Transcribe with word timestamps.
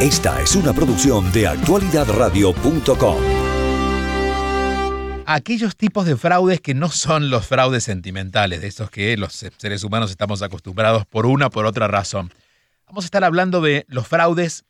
Esta 0.00 0.42
es 0.42 0.54
una 0.54 0.74
producción 0.74 1.32
de 1.32 1.46
actualidadradio.com. 1.46 3.16
Aquellos 5.24 5.74
tipos 5.74 6.04
de 6.04 6.18
fraudes 6.18 6.60
que 6.60 6.74
no 6.74 6.90
son 6.90 7.30
los 7.30 7.46
fraudes 7.46 7.84
sentimentales, 7.84 8.60
de 8.60 8.66
esos 8.66 8.90
que 8.90 9.16
los 9.16 9.32
seres 9.32 9.84
humanos 9.84 10.10
estamos 10.10 10.42
acostumbrados 10.42 11.06
por 11.06 11.24
una 11.24 11.46
o 11.46 11.50
por 11.50 11.64
otra 11.64 11.88
razón. 11.88 12.30
Vamos 12.86 13.04
a 13.04 13.06
estar 13.06 13.24
hablando 13.24 13.62
de 13.62 13.86
los 13.88 14.06
fraudes 14.06 14.66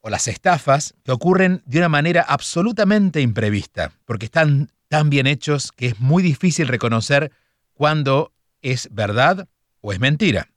o 0.00 0.08
las 0.08 0.26
estafas 0.26 0.94
que 1.04 1.12
ocurren 1.12 1.62
de 1.66 1.76
una 1.76 1.90
manera 1.90 2.24
absolutamente 2.26 3.20
imprevista, 3.20 3.92
porque 4.06 4.24
están 4.24 4.70
tan 4.88 5.10
bien 5.10 5.26
hechos 5.26 5.70
que 5.70 5.88
es 5.88 6.00
muy 6.00 6.22
difícil 6.22 6.68
reconocer 6.68 7.30
cuándo 7.74 8.32
es 8.62 8.88
verdad 8.90 9.48
o 9.82 9.92
es 9.92 10.00
mentira. 10.00 10.48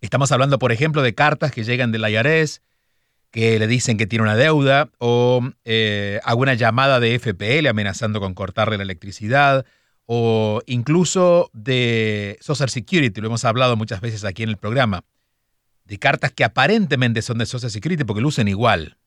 Estamos 0.00 0.32
hablando, 0.32 0.58
por 0.58 0.72
ejemplo, 0.72 1.02
de 1.02 1.14
cartas 1.14 1.52
que 1.52 1.64
llegan 1.64 1.92
del 1.92 2.08
IRS, 2.08 2.62
que 3.32 3.58
le 3.58 3.66
dicen 3.66 3.96
que 3.96 4.06
tiene 4.06 4.22
una 4.22 4.36
deuda, 4.36 4.90
o 4.98 5.42
eh, 5.64 6.20
alguna 6.22 6.54
llamada 6.54 7.00
de 7.00 7.18
FPL 7.18 7.66
amenazando 7.66 8.20
con 8.20 8.34
cortarle 8.34 8.76
la 8.76 8.82
electricidad, 8.82 9.64
o 10.04 10.60
incluso 10.66 11.50
de 11.54 12.36
Social 12.42 12.68
Security, 12.68 13.20
lo 13.20 13.28
hemos 13.28 13.44
hablado 13.46 13.74
muchas 13.76 14.02
veces 14.02 14.24
aquí 14.24 14.42
en 14.42 14.50
el 14.50 14.58
programa, 14.58 15.04
de 15.86 15.98
cartas 15.98 16.30
que 16.30 16.44
aparentemente 16.44 17.22
son 17.22 17.38
de 17.38 17.46
Social 17.46 17.70
Security 17.70 18.04
porque 18.04 18.20
lucen 18.20 18.48
igual. 18.48 18.98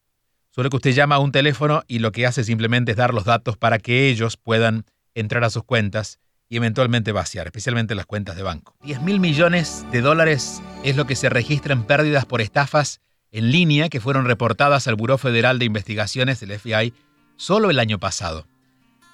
Solo 0.50 0.72
que 0.72 0.78
usted 0.78 0.92
llama 0.92 1.16
a 1.16 1.20
un 1.20 1.32
teléfono 1.32 1.84
y 1.88 2.00
lo 2.00 2.12
que 2.12 2.26
hace 2.26 2.44
simplemente 2.44 2.92
es 2.92 2.98
dar 2.98 3.14
los 3.14 3.26
datos 3.26 3.58
para 3.58 3.78
que 3.78 4.10
ellos 4.10 4.38
puedan 4.38 4.86
entrar 5.14 5.44
a 5.44 5.52
sus 5.52 5.64
cuentas 5.64 6.20
y 6.50 6.58
eventualmente 6.58 7.12
vaciar, 7.12 7.46
especialmente 7.46 7.94
las 7.94 8.08
cuentas 8.08 8.36
de 8.36 8.44
banco. 8.44 8.76
10 8.84 9.02
mil 9.02 9.20
millones 9.20 9.86
de 9.92 10.02
dólares 10.02 10.64
es 10.84 10.96
lo 10.96 11.06
que 11.06 11.16
se 11.16 11.30
registra 11.30 11.74
en 11.74 11.84
pérdidas 11.84 12.26
por 12.26 12.42
estafas 12.42 13.02
en 13.36 13.52
línea 13.52 13.90
que 13.90 14.00
fueron 14.00 14.24
reportadas 14.24 14.88
al 14.88 14.96
Buró 14.96 15.18
Federal 15.18 15.60
de 15.60 15.66
Investigaciones 15.66 16.40
del 16.40 16.58
FBI 16.58 16.94
solo 17.36 17.70
el 17.70 17.80
año 17.80 18.00
pasado. 18.00 18.48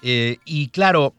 Eh, 0.00 0.38
y 0.44 0.68
claro, 0.68 1.16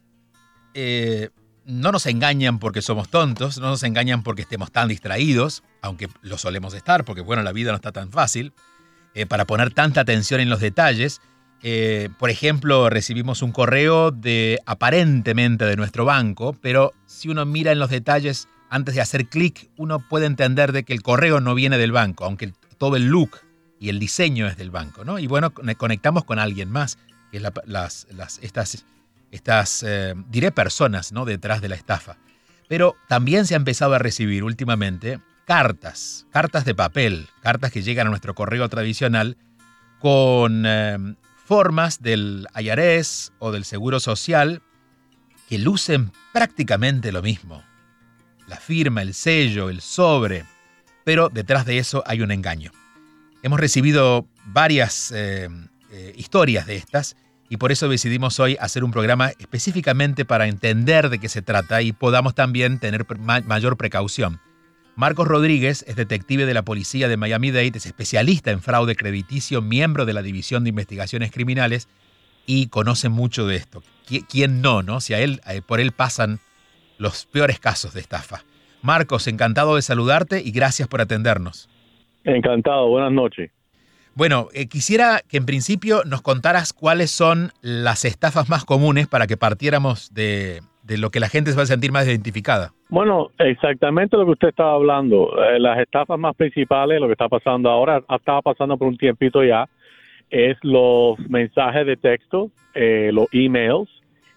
eh, 0.73 1.29
no 1.65 1.91
nos 1.91 2.05
engañan 2.05 2.59
porque 2.59 2.81
somos 2.81 3.09
tontos, 3.09 3.57
no 3.57 3.67
nos 3.67 3.83
engañan 3.83 4.23
porque 4.23 4.43
estemos 4.43 4.71
tan 4.71 4.87
distraídos, 4.87 5.63
aunque 5.81 6.07
lo 6.21 6.37
solemos 6.37 6.73
estar, 6.73 7.03
porque 7.03 7.19
bueno, 7.19 7.43
la 7.43 7.51
vida 7.51 7.71
no 7.71 7.75
está 7.75 7.91
tan 7.91 8.09
fácil, 8.09 8.53
eh, 9.15 9.25
para 9.25 9.43
poner 9.43 9.73
tanta 9.73 9.99
atención 9.99 10.39
en 10.39 10.49
los 10.49 10.61
detalles. 10.61 11.19
Por 12.19 12.29
ejemplo, 12.29 12.89
recibimos 12.89 13.41
un 13.41 13.53
correo 13.53 14.11
de 14.11 14.59
aparentemente 14.65 15.65
de 15.65 15.77
nuestro 15.77 16.03
banco, 16.03 16.57
pero 16.61 16.91
si 17.05 17.29
uno 17.29 17.45
mira 17.45 17.71
en 17.71 17.79
los 17.79 17.89
detalles 17.89 18.49
antes 18.69 18.95
de 18.95 19.01
hacer 19.01 19.27
clic, 19.27 19.69
uno 19.77 19.99
puede 19.99 20.25
entender 20.25 20.71
de 20.71 20.83
que 20.83 20.93
el 20.93 21.01
correo 21.01 21.39
no 21.39 21.53
viene 21.55 21.77
del 21.77 21.93
banco, 21.93 22.25
aunque 22.25 22.53
todo 22.73 22.95
el 22.95 23.07
look 23.07 23.39
y 23.79 23.89
el 23.89 23.99
diseño 23.99 24.47
es 24.47 24.57
del 24.57 24.71
banco, 24.71 25.03
¿no? 25.03 25.19
Y 25.19 25.27
bueno, 25.27 25.53
conectamos 25.53 26.23
con 26.23 26.39
alguien 26.39 26.69
más, 26.69 26.97
que 27.31 27.37
es 27.37 27.43
las, 27.65 28.07
estas, 28.41 28.85
estas 29.31 29.83
eh, 29.83 30.13
diré 30.29 30.51
personas, 30.51 31.11
¿no? 31.11 31.25
Detrás 31.25 31.61
de 31.61 31.69
la 31.69 31.75
estafa. 31.75 32.17
Pero 32.67 32.95
también 33.07 33.45
se 33.45 33.55
ha 33.55 33.57
empezado 33.57 33.93
a 33.93 33.99
recibir 33.99 34.43
últimamente 34.43 35.19
cartas, 35.45 36.25
cartas 36.31 36.65
de 36.65 36.75
papel, 36.75 37.27
cartas 37.41 37.71
que 37.71 37.81
llegan 37.81 38.07
a 38.07 38.09
nuestro 38.09 38.35
correo 38.35 38.69
tradicional 38.69 39.37
con 39.99 40.63
eh, 40.65 41.15
formas 41.45 42.01
del 42.01 42.47
IRS 42.55 43.33
o 43.39 43.51
del 43.51 43.65
Seguro 43.65 43.99
Social 43.99 44.61
que 45.49 45.57
lucen 45.57 46.11
prácticamente 46.31 47.11
lo 47.11 47.21
mismo. 47.21 47.63
La 48.47 48.57
firma, 48.57 49.01
el 49.01 49.13
sello, 49.13 49.69
el 49.69 49.81
sobre, 49.81 50.45
pero 51.03 51.29
detrás 51.29 51.65
de 51.65 51.77
eso 51.77 52.03
hay 52.05 52.21
un 52.21 52.31
engaño. 52.31 52.71
Hemos 53.41 53.59
recibido 53.59 54.27
varias 54.45 55.11
eh, 55.11 55.49
eh, 55.91 56.13
historias 56.15 56.65
de 56.65 56.75
estas 56.75 57.15
y 57.49 57.57
por 57.57 57.71
eso 57.71 57.89
decidimos 57.89 58.39
hoy 58.39 58.57
hacer 58.59 58.83
un 58.83 58.91
programa 58.91 59.31
específicamente 59.37 60.25
para 60.25 60.47
entender 60.47 61.09
de 61.09 61.19
qué 61.19 61.29
se 61.29 61.41
trata 61.41 61.81
y 61.81 61.91
podamos 61.91 62.35
también 62.35 62.79
tener 62.79 63.05
mayor 63.19 63.77
precaución. 63.77 64.39
Marcos 64.95 65.27
Rodríguez 65.27 65.83
es 65.87 65.95
detective 65.95 66.45
de 66.45 66.53
la 66.53 66.63
policía 66.63 67.07
de 67.07 67.17
Miami-Dade, 67.17 67.73
es 67.75 67.85
especialista 67.85 68.51
en 68.51 68.61
fraude 68.61 68.95
crediticio, 68.95 69.61
miembro 69.61 70.05
de 70.05 70.13
la 70.13 70.21
División 70.21 70.63
de 70.63 70.69
Investigaciones 70.69 71.31
Criminales 71.31 71.87
y 72.45 72.67
conoce 72.67 73.09
mucho 73.09 73.47
de 73.47 73.55
esto. 73.55 73.83
¿Quién 74.29 74.61
no, 74.61 74.83
no? 74.83 75.01
Si 75.01 75.13
él, 75.13 75.41
por 75.67 75.79
él 75.79 75.91
pasan 75.91 76.39
los 76.97 77.25
peores 77.25 77.59
casos 77.59 77.93
de 77.93 78.01
estafa. 78.01 78.43
Marcos, 78.83 79.27
encantado 79.27 79.75
de 79.75 79.81
saludarte 79.81 80.41
y 80.43 80.51
gracias 80.51 80.87
por 80.87 81.01
atendernos. 81.01 81.69
Encantado, 82.23 82.87
buenas 82.89 83.11
noches. 83.11 83.51
Bueno, 84.15 84.49
eh, 84.53 84.67
quisiera 84.67 85.21
que 85.27 85.37
en 85.37 85.45
principio 85.45 86.03
nos 86.05 86.21
contaras 86.21 86.71
cuáles 86.73 87.09
son 87.09 87.51
las 87.61 88.05
estafas 88.05 88.49
más 88.49 88.63
comunes 88.63 89.07
para 89.07 89.25
que 89.25 89.37
partiéramos 89.37 90.13
de, 90.13 90.61
de 90.83 90.97
lo 90.97 91.09
que 91.09 91.19
la 91.19 91.29
gente 91.29 91.51
se 91.51 91.57
va 91.57 91.63
a 91.63 91.65
sentir 91.65 91.91
más 91.91 92.05
identificada. 92.07 92.73
Bueno, 92.89 93.31
exactamente 93.39 94.17
lo 94.17 94.25
que 94.25 94.31
usted 94.31 94.49
estaba 94.49 94.73
hablando. 94.73 95.31
Eh, 95.43 95.59
las 95.59 95.79
estafas 95.79 96.19
más 96.19 96.35
principales, 96.35 96.99
lo 96.99 97.07
que 97.07 97.13
está 97.13 97.29
pasando 97.29 97.69
ahora, 97.69 98.03
estaba 98.15 98.41
pasando 98.41 98.77
por 98.77 98.87
un 98.87 98.97
tiempito 98.97 99.43
ya, 99.43 99.67
es 100.29 100.57
los 100.61 101.17
mensajes 101.29 101.85
de 101.87 101.95
texto, 101.95 102.51
eh, 102.75 103.09
los 103.11 103.27
emails 103.31 103.89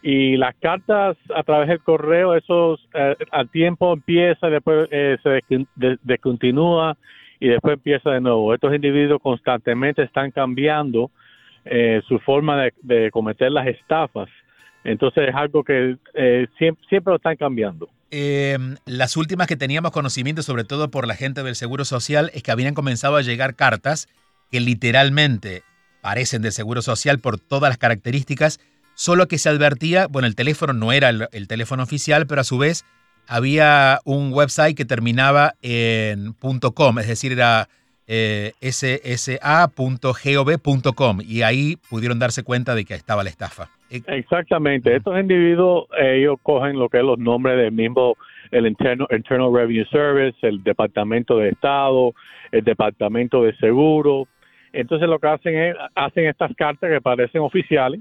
y 0.09 0.37
las 0.37 0.55
cartas 0.57 1.17
a 1.35 1.43
través 1.43 1.69
del 1.69 1.81
correo. 1.81 2.35
Esos 2.35 2.81
eh, 2.95 3.17
al 3.33 3.49
tiempo 3.51 3.93
empieza, 3.93 4.49
después 4.49 4.89
se 4.91 5.67
descontinúa 6.03 6.97
y 7.41 7.49
después 7.49 7.75
empieza 7.75 8.11
de 8.11 8.21
nuevo. 8.21 8.55
Estos 8.55 8.75
individuos 8.75 9.21
constantemente 9.23 10.03
están 10.03 10.31
cambiando 10.31 11.11
su 12.07 12.21
forma 12.21 12.69
de 12.83 13.11
cometer 13.11 13.51
las 13.51 13.67
estafas 13.67 14.29
entonces 14.87 15.29
es 15.29 15.35
algo 15.35 15.65
que 15.65 15.97
eh, 16.15 16.47
siempre, 16.59 17.11
lo 17.11 17.17
están 17.17 17.37
cambiando. 17.37 17.89
Em, 18.11 18.77
las 18.87 19.17
últimas 19.17 19.49
que 19.49 19.57
teníamos 19.57 19.91
conocimiento, 19.91 20.43
sobre 20.43 20.63
todo 20.63 20.93
por 20.93 21.09
la 21.09 21.17
gente 21.17 21.43
del 21.43 21.57
Seguro 21.57 21.85
Social, 21.85 22.31
es 22.35 22.45
que 22.45 22.53
habían 22.53 22.75
comenzado 22.75 23.17
a 23.17 23.23
llegar 23.23 23.57
cartas 23.57 24.09
que 24.51 24.61
literalmente 24.61 25.65
parecen 26.03 26.43
del 26.43 26.53
Seguro 26.53 26.83
Social 26.83 27.19
por 27.19 27.41
todas 27.41 27.69
las 27.69 27.79
características, 27.79 28.61
solo 28.97 29.29
que 29.29 29.39
se 29.39 29.49
advertía, 29.49 30.09
bueno, 30.09 30.27
el 30.27 30.35
teléfono 30.35 30.73
no 30.73 30.91
era 30.93 31.11
el, 31.11 31.47
teléfono 31.47 31.85
oficial, 31.85 32.27
pero 32.27 32.41
a 32.41 32.45
su 32.45 32.59
vez 32.59 32.85
había 33.29 34.01
un 34.05 34.33
website 34.33 34.77
que 34.77 34.85
terminaba 34.85 35.53
en 35.63 36.33
.com, 36.75 36.99
es 36.99 37.07
decir, 37.07 37.31
era 37.33 37.69
eh, 38.09 38.53
ssa.gov.com 38.61 39.19
y 41.21 41.43
ahí 41.43 41.77
pudieron 41.91 42.19
darse 42.19 42.43
cuenta 42.43 42.75
de 42.75 42.85
que 42.85 42.95
estaba 42.95 43.23
la 43.23 43.31
estafa. 43.31 43.69
Exactamente. 43.91 44.97
Estos 44.97 45.19
individuos, 45.21 45.87
ellos 45.99 46.39
cogen 46.43 46.79
lo 46.79 46.89
que 46.89 46.99
es 46.99 47.05
los 47.05 47.19
nombres 47.19 47.57
del 47.57 47.73
mismo, 47.73 48.17
el 48.51 48.67
Internal, 48.67 49.07
Internal 49.11 49.53
Revenue 49.53 49.87
Service, 49.91 50.39
el 50.43 50.63
Departamento 50.63 51.37
de 51.39 51.51
Estado, 51.51 52.15
el 52.51 52.65
Departamento 52.65 53.43
de 53.43 53.55
Seguro. 53.57 54.27
Entonces 54.73 55.09
lo 55.09 55.19
que 55.19 55.29
hacen 55.29 55.55
es, 55.55 55.77
hacen 55.95 56.27
estas 56.27 56.55
cartas 56.57 56.91
que 56.91 57.01
parecen 57.01 57.43
oficiales, 57.43 58.01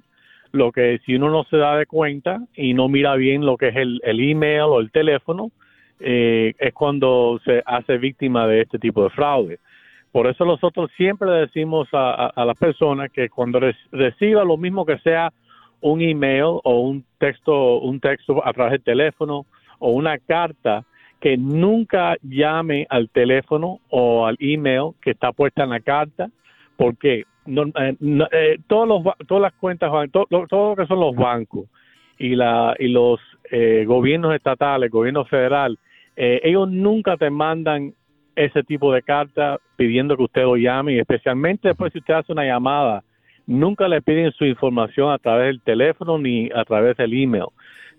lo 0.51 0.71
que 0.71 0.99
si 1.05 1.15
uno 1.15 1.29
no 1.29 1.43
se 1.45 1.57
da 1.57 1.77
de 1.77 1.85
cuenta 1.85 2.41
y 2.55 2.73
no 2.73 2.87
mira 2.87 3.15
bien 3.15 3.45
lo 3.45 3.57
que 3.57 3.69
es 3.69 3.75
el, 3.75 4.01
el 4.03 4.19
email 4.19 4.61
o 4.61 4.79
el 4.79 4.91
teléfono, 4.91 5.51
eh, 5.99 6.53
es 6.57 6.73
cuando 6.73 7.39
se 7.45 7.61
hace 7.65 7.97
víctima 7.97 8.47
de 8.47 8.61
este 8.61 8.79
tipo 8.79 9.03
de 9.03 9.09
fraude. 9.09 9.59
Por 10.11 10.27
eso 10.27 10.45
nosotros 10.45 10.89
siempre 10.95 11.29
decimos 11.31 11.89
a, 11.91 12.27
a, 12.27 12.45
las 12.45 12.57
personas 12.57 13.11
que 13.11 13.29
cuando 13.29 13.59
reciba 13.91 14.45
lo 14.45 14.55
mismo 14.55 14.85
que 14.85 14.97
sea 14.99 15.33
un 15.81 16.01
email 16.01 16.59
o 16.63 16.79
un 16.79 17.03
texto, 17.17 17.79
un 17.79 17.99
texto 17.99 18.45
a 18.45 18.53
través 18.53 18.71
del 18.73 18.83
teléfono 18.83 19.45
o 19.79 19.91
una 19.91 20.17
carta, 20.17 20.85
que 21.19 21.37
nunca 21.37 22.15
llame 22.21 22.85
al 22.89 23.09
teléfono 23.09 23.79
o 23.89 24.25
al 24.25 24.37
email 24.39 24.91
que 25.01 25.11
está 25.11 25.31
puesta 25.31 25.63
en 25.63 25.71
la 25.71 25.79
carta, 25.79 26.29
eh, 27.47 27.95
eh, 28.31 28.57
todos 28.67 28.87
los, 28.87 29.27
todas 29.27 29.41
las 29.41 29.53
cuentas, 29.53 29.91
todo, 30.11 30.25
todo, 30.47 30.69
lo 30.69 30.75
que 30.75 30.87
son 30.87 30.99
los 30.99 31.15
bancos 31.15 31.65
y, 32.17 32.35
la, 32.35 32.75
y 32.79 32.87
los 32.87 33.19
eh, 33.51 33.83
gobiernos 33.87 34.33
estatales, 34.33 34.91
gobierno 34.91 35.25
federal, 35.25 35.77
ellos 36.17 36.69
nunca 36.69 37.17
te 37.17 37.29
mandan 37.29 37.93
ese 38.37 38.63
tipo 38.63 38.93
de 38.93 39.01
carta 39.01 39.59
pidiendo 39.75 40.15
que 40.15 40.23
usted 40.23 40.43
lo 40.43 40.55
llame, 40.55 40.93
y 40.93 40.99
especialmente 40.99 41.67
después 41.67 41.91
si 41.91 41.99
usted 41.99 42.13
hace 42.13 42.31
una 42.31 42.45
llamada 42.45 43.03
nunca 43.47 43.87
le 43.87 44.01
piden 44.01 44.31
su 44.31 44.45
información 44.45 45.11
a 45.11 45.17
través 45.17 45.47
del 45.47 45.61
teléfono 45.61 46.17
ni 46.17 46.49
a 46.55 46.63
través 46.63 46.97
del 46.97 47.13
email. 47.13 47.45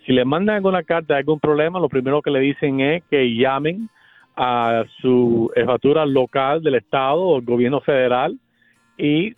Si 0.05 0.13
le 0.13 0.25
mandan 0.25 0.57
alguna 0.57 0.83
carta 0.83 1.15
de 1.15 1.19
algún 1.19 1.41
problema, 1.41 1.79
lo 1.79 1.89
primero 1.89 2.23
que 2.23 2.31
le 2.31 2.41
dicen 2.41 2.81
es 2.81 3.03
que 3.11 3.35
llamen 3.35 3.89
a 4.37 4.85
su 5.01 5.51
jefatura 5.55 6.05
local 6.05 6.63
del 6.63 6.77
Estado 6.77 7.21
o 7.21 7.39
el 7.39 7.45
gobierno 7.45 7.81
federal 7.81 8.39
y, 8.99 9.35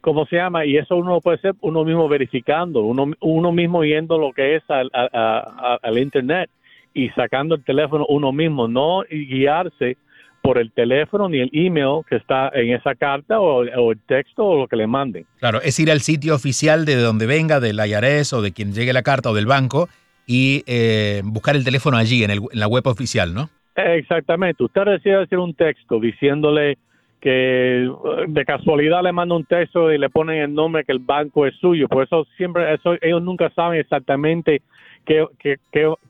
¿cómo 0.00 0.26
se 0.26 0.36
llama? 0.36 0.64
Y 0.64 0.76
eso 0.76 0.96
uno 0.96 1.20
puede 1.20 1.38
ser 1.38 1.54
uno 1.60 1.84
mismo 1.84 2.08
verificando, 2.08 2.82
uno, 2.82 3.12
uno 3.20 3.52
mismo 3.52 3.84
yendo 3.84 4.18
lo 4.18 4.32
que 4.32 4.56
es 4.56 4.62
al, 4.68 4.90
al 4.92 5.98
Internet 5.98 6.50
y 6.94 7.08
sacando 7.10 7.56
el 7.56 7.64
teléfono 7.64 8.06
uno 8.08 8.32
mismo, 8.32 8.68
no 8.68 9.02
guiarse 9.10 9.96
por 10.44 10.58
el 10.58 10.72
teléfono 10.72 11.28
ni 11.28 11.38
el 11.38 11.48
email 11.54 12.02
que 12.06 12.16
está 12.16 12.50
en 12.52 12.74
esa 12.74 12.94
carta 12.94 13.40
o, 13.40 13.62
el 13.62 13.98
texto 14.06 14.44
o 14.44 14.58
lo 14.58 14.68
que 14.68 14.76
le 14.76 14.86
manden. 14.86 15.24
Claro, 15.38 15.60
es 15.62 15.80
ir 15.80 15.90
al 15.90 16.00
sitio 16.00 16.34
oficial 16.34 16.84
de 16.84 16.96
donde 16.96 17.26
venga, 17.26 17.60
del 17.60 17.80
IRS 17.80 18.34
o 18.34 18.42
de 18.42 18.52
quien 18.52 18.74
llegue 18.74 18.92
la 18.92 19.02
carta 19.02 19.30
o 19.30 19.34
del 19.34 19.46
banco 19.46 19.88
y 20.26 20.62
eh, 20.66 21.22
buscar 21.24 21.56
el 21.56 21.64
teléfono 21.64 21.96
allí 21.96 22.24
en, 22.24 22.30
el, 22.30 22.40
en 22.52 22.60
la 22.60 22.68
web 22.68 22.86
oficial, 22.86 23.32
¿no? 23.32 23.48
Exactamente. 23.74 24.62
Usted 24.62 24.82
recibe 24.82 25.20
decir 25.20 25.38
un 25.38 25.54
texto 25.54 25.98
diciéndole 25.98 26.76
que 27.24 27.90
de 28.28 28.44
casualidad 28.44 29.02
le 29.02 29.10
manda 29.10 29.34
un 29.34 29.46
texto 29.46 29.90
y 29.90 29.96
le 29.96 30.10
ponen 30.10 30.42
el 30.42 30.52
nombre 30.52 30.84
que 30.84 30.92
el 30.92 30.98
banco 30.98 31.46
es 31.46 31.54
suyo. 31.56 31.88
Por 31.88 32.04
eso 32.04 32.26
siempre, 32.36 32.74
eso, 32.74 32.98
ellos 33.00 33.22
nunca 33.22 33.48
saben 33.56 33.80
exactamente 33.80 34.60
qué, 35.06 35.24
qué, 35.38 35.56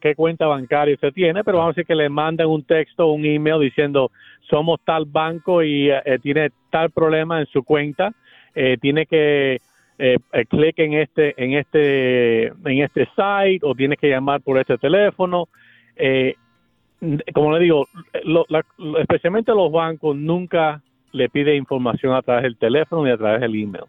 qué, 0.00 0.14
cuenta 0.16 0.48
bancaria 0.48 0.94
usted 0.94 1.12
tiene, 1.12 1.44
pero 1.44 1.58
vamos 1.58 1.68
a 1.68 1.74
decir 1.74 1.86
que 1.86 1.94
le 1.94 2.08
mandan 2.08 2.48
un 2.48 2.64
texto, 2.64 3.12
un 3.12 3.24
email 3.24 3.60
diciendo 3.60 4.10
somos 4.50 4.80
tal 4.84 5.04
banco 5.04 5.62
y 5.62 5.88
eh, 5.88 6.02
tiene 6.20 6.50
tal 6.70 6.90
problema 6.90 7.38
en 7.38 7.46
su 7.46 7.62
cuenta, 7.62 8.12
eh, 8.52 8.76
tiene 8.80 9.06
que 9.06 9.60
eh, 9.96 10.18
eh 10.32 10.44
clic 10.46 10.76
en 10.80 10.94
este 10.94 11.40
en 11.40 11.52
este 11.52 12.46
en 12.48 12.82
este 12.82 13.06
site 13.14 13.60
o 13.62 13.72
tiene 13.76 13.96
que 13.96 14.08
llamar 14.08 14.40
por 14.40 14.58
este 14.58 14.78
teléfono. 14.78 15.46
como 17.32 17.56
le 17.56 17.60
digo, 17.60 17.86
especialmente 18.98 19.52
los 19.52 19.70
bancos 19.70 20.16
nunca 20.16 20.82
le 21.14 21.28
pide 21.28 21.56
información 21.56 22.12
a 22.14 22.22
través 22.22 22.42
del 22.42 22.56
teléfono 22.56 23.06
y 23.06 23.10
a 23.10 23.16
través 23.16 23.40
del 23.40 23.54
email. 23.54 23.84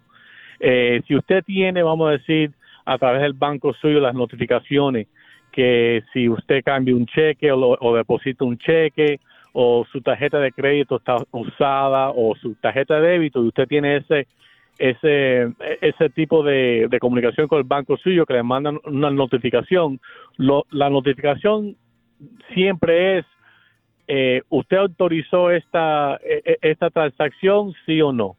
Eh, 0.60 1.01
si 1.07 1.16
usted 1.16 1.44
tiene, 1.44 1.83
vamos 1.83 2.07
a 2.07 2.12
decir, 2.12 2.51
a 2.86 2.98
través 2.98 3.22
del 3.22 3.33
banco 3.33 3.74
suyo 3.74 4.00
las 4.00 4.13
notificaciones 4.13 5.07
que 5.51 6.04
si 6.13 6.30
usted 6.30 6.63
cambia 6.63 6.95
un 6.95 7.07
cheque 7.07 7.51
o, 7.51 7.95
deposita 7.95 8.45
un 8.45 8.57
cheque 8.57 9.19
o 9.54 9.86
su 9.92 10.01
tarjeta 10.01 10.39
de 10.39 10.51
crédito 10.51 10.98
está 10.98 11.16
usada 11.31 12.12
o 12.12 12.36
su 12.36 12.56
tarjeta 12.56 13.00
de 13.00 13.07
débito 13.07 13.44
y 13.44 13.48
usted 13.48 13.68
tiene 13.68 13.98
ese 13.98 14.27
ese 14.77 15.54
ese 15.81 16.10
tipo 16.10 16.44
de, 16.44 16.89
comunicación 17.00 17.48
con 17.48 17.60
el 17.60 17.63
banco 17.63 17.98
suyo 17.98 18.25
que 18.25 18.33
le 18.33 18.44
mandan 18.44 18.80
una 18.83 19.10
notificación, 19.10 20.00
la 20.38 20.89
notificación 20.89 21.77
siempre 22.54 23.19
es 23.19 23.25
eh, 24.07 24.42
¿usted 24.50 24.78
autorizó 24.78 25.52
esta, 25.52 26.19
e, 26.24 26.42
e, 26.46 26.57
esta 26.62 26.90
transacción, 26.90 27.74
sí 27.86 28.02
o 28.02 28.12
no? 28.12 28.36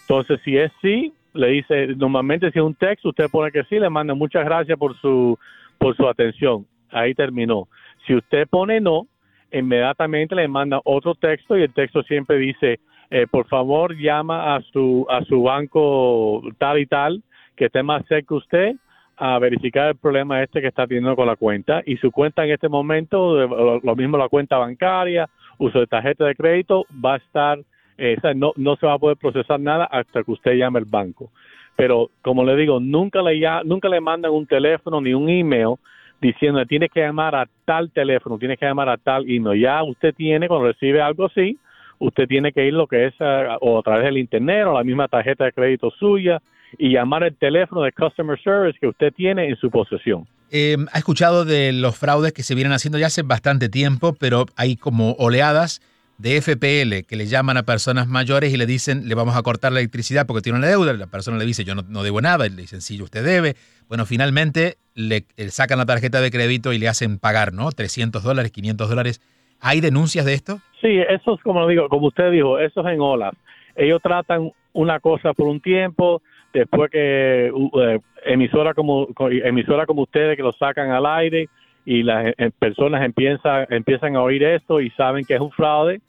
Entonces, 0.00 0.40
si 0.44 0.56
es 0.56 0.72
sí, 0.80 1.12
le 1.34 1.48
dice, 1.48 1.88
normalmente 1.96 2.50
si 2.50 2.58
es 2.58 2.64
un 2.64 2.74
texto, 2.74 3.10
usted 3.10 3.28
pone 3.30 3.52
que 3.52 3.64
sí, 3.64 3.78
le 3.78 3.90
manda 3.90 4.14
muchas 4.14 4.44
gracias 4.44 4.78
por 4.78 4.96
su, 5.00 5.38
por 5.78 5.96
su 5.96 6.08
atención. 6.08 6.66
Ahí 6.90 7.14
terminó. 7.14 7.68
Si 8.06 8.14
usted 8.14 8.48
pone 8.48 8.80
no, 8.80 9.06
inmediatamente 9.52 10.34
le 10.34 10.48
manda 10.48 10.80
otro 10.84 11.14
texto 11.14 11.56
y 11.56 11.62
el 11.62 11.72
texto 11.72 12.02
siempre 12.02 12.38
dice, 12.38 12.80
eh, 13.10 13.26
por 13.30 13.46
favor 13.48 13.96
llama 13.96 14.56
a 14.56 14.62
su, 14.72 15.06
a 15.08 15.22
su 15.24 15.42
banco 15.42 16.42
tal 16.58 16.78
y 16.78 16.86
tal, 16.86 17.22
que 17.56 17.66
esté 17.66 17.82
más 17.82 18.06
cerca 18.06 18.34
usted, 18.34 18.76
a 19.18 19.38
verificar 19.38 19.88
el 19.88 19.96
problema 19.96 20.42
este 20.42 20.60
que 20.60 20.68
está 20.68 20.86
teniendo 20.86 21.16
con 21.16 21.26
la 21.26 21.36
cuenta 21.36 21.82
y 21.84 21.96
su 21.96 22.10
cuenta 22.12 22.44
en 22.44 22.52
este 22.52 22.68
momento, 22.68 23.36
lo 23.82 23.96
mismo 23.96 24.16
la 24.16 24.28
cuenta 24.28 24.58
bancaria, 24.58 25.28
uso 25.58 25.80
de 25.80 25.86
tarjeta 25.86 26.24
de 26.24 26.36
crédito, 26.36 26.86
va 27.04 27.14
a 27.14 27.16
estar, 27.16 27.58
eh, 27.98 28.16
no, 28.36 28.52
no 28.56 28.76
se 28.76 28.86
va 28.86 28.94
a 28.94 28.98
poder 28.98 29.16
procesar 29.16 29.58
nada 29.58 29.84
hasta 29.86 30.22
que 30.22 30.30
usted 30.30 30.54
llame 30.54 30.78
al 30.78 30.84
banco. 30.84 31.30
Pero 31.76 32.10
como 32.22 32.44
le 32.44 32.56
digo, 32.56 32.78
nunca 32.80 33.20
le, 33.22 33.38
ya, 33.38 33.62
nunca 33.64 33.88
le 33.88 34.00
mandan 34.00 34.32
un 34.32 34.46
teléfono 34.46 35.00
ni 35.00 35.14
un 35.14 35.28
email 35.28 35.74
diciendo 36.20 36.64
tiene 36.66 36.88
que 36.88 37.00
llamar 37.00 37.34
a 37.34 37.46
tal 37.64 37.90
teléfono, 37.90 38.38
tiene 38.38 38.56
que 38.56 38.66
llamar 38.66 38.88
a 38.88 38.96
tal 38.96 39.28
email. 39.28 39.60
Ya 39.60 39.82
usted 39.82 40.14
tiene, 40.14 40.48
cuando 40.48 40.68
recibe 40.68 41.00
algo 41.00 41.26
así, 41.26 41.58
usted 41.98 42.28
tiene 42.28 42.52
que 42.52 42.66
ir 42.66 42.74
lo 42.74 42.86
que 42.86 43.06
es 43.06 43.14
o 43.20 43.78
a 43.78 43.82
través 43.82 44.04
del 44.04 44.18
internet 44.18 44.66
o 44.66 44.74
la 44.74 44.84
misma 44.84 45.08
tarjeta 45.08 45.44
de 45.44 45.52
crédito 45.52 45.90
suya 45.90 46.40
y 46.76 46.92
llamar 46.92 47.22
el 47.22 47.36
teléfono 47.36 47.82
de 47.82 47.92
customer 47.92 48.38
service 48.42 48.78
que 48.78 48.88
usted 48.88 49.12
tiene 49.12 49.48
en 49.48 49.56
su 49.56 49.70
posesión. 49.70 50.26
Eh, 50.50 50.76
ha 50.92 50.98
escuchado 50.98 51.44
de 51.44 51.72
los 51.72 51.96
fraudes 51.96 52.32
que 52.32 52.42
se 52.42 52.54
vienen 52.54 52.72
haciendo 52.72 52.98
ya 52.98 53.06
hace 53.06 53.22
bastante 53.22 53.68
tiempo, 53.68 54.14
pero 54.18 54.46
hay 54.56 54.76
como 54.76 55.12
oleadas 55.12 55.80
de 56.18 56.40
FPL 56.42 57.06
que 57.06 57.16
le 57.16 57.26
llaman 57.26 57.56
a 57.56 57.62
personas 57.62 58.08
mayores 58.08 58.52
y 58.52 58.56
le 58.56 58.66
dicen, 58.66 59.08
le 59.08 59.14
vamos 59.14 59.36
a 59.36 59.42
cortar 59.42 59.72
la 59.72 59.78
electricidad 59.78 60.26
porque 60.26 60.42
tiene 60.42 60.58
una 60.58 60.66
deuda. 60.66 60.92
La 60.92 61.06
persona 61.06 61.38
le 61.38 61.46
dice, 61.46 61.64
yo 61.64 61.74
no, 61.74 62.02
debo 62.02 62.20
nada. 62.20 62.46
Y 62.46 62.50
le 62.50 62.62
dicen, 62.62 62.80
sí, 62.80 63.00
usted 63.00 63.24
debe. 63.24 63.54
Bueno, 63.88 64.04
finalmente 64.04 64.76
le, 64.94 65.24
sacan 65.48 65.78
la 65.78 65.86
tarjeta 65.86 66.20
de 66.20 66.30
crédito 66.30 66.72
y 66.72 66.78
le 66.78 66.88
hacen 66.88 67.18
pagar, 67.18 67.52
¿no? 67.52 67.70
300 67.70 68.22
dólares, 68.22 68.50
500 68.50 68.88
dólares. 68.88 69.20
¿Hay 69.60 69.80
denuncias 69.80 70.24
de 70.24 70.34
esto? 70.34 70.60
Sí, 70.80 70.98
eso 71.08 71.34
es 71.34 71.42
como 71.42 71.66
digo, 71.66 71.88
como 71.88 72.08
usted 72.08 72.30
dijo, 72.30 72.58
eso 72.58 72.80
es 72.80 72.94
en 72.94 73.00
olas. 73.00 73.34
Ellos 73.76 74.00
tratan 74.02 74.50
una 74.72 75.00
cosa 75.00 75.32
por 75.32 75.46
un 75.46 75.60
tiempo, 75.60 76.22
después 76.52 76.90
que 76.90 77.50
uh, 77.52 78.00
emisora 78.24 78.74
como 78.74 79.08
emisora 79.18 79.86
como 79.86 80.02
ustedes 80.02 80.36
que 80.36 80.42
lo 80.42 80.52
sacan 80.52 80.90
al 80.90 81.06
aire 81.06 81.48
y 81.84 82.02
las 82.02 82.34
eh, 82.36 82.50
personas 82.58 83.04
empiezan 83.04 83.66
empiezan 83.70 84.16
a 84.16 84.22
oír 84.22 84.42
esto 84.42 84.80
y 84.80 84.90
saben 84.90 85.24
que 85.24 85.34
es 85.34 85.40
un 85.40 85.50
fraude, 85.50 86.00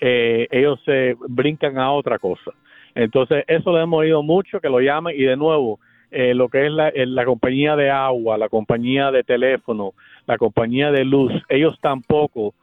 eh, 0.00 0.46
ellos 0.50 0.80
se 0.84 1.16
brincan 1.28 1.78
a 1.78 1.92
otra 1.92 2.18
cosa. 2.18 2.52
Entonces 2.94 3.44
eso 3.46 3.72
lo 3.72 3.80
hemos 3.80 4.00
oído 4.00 4.22
mucho 4.22 4.60
que 4.60 4.68
lo 4.68 4.80
llaman 4.80 5.14
y 5.14 5.22
de 5.22 5.36
nuevo 5.36 5.78
eh, 6.10 6.34
lo 6.34 6.48
que 6.48 6.66
es 6.66 6.72
la, 6.72 6.92
la 6.94 7.24
compañía 7.24 7.76
de 7.76 7.90
agua, 7.90 8.38
la 8.38 8.48
compañía 8.48 9.10
de 9.10 9.24
teléfono, 9.24 9.92
la 10.26 10.38
compañía 10.38 10.90
de 10.90 11.04
luz, 11.04 11.32
ellos 11.48 11.76
tampoco 11.80 12.54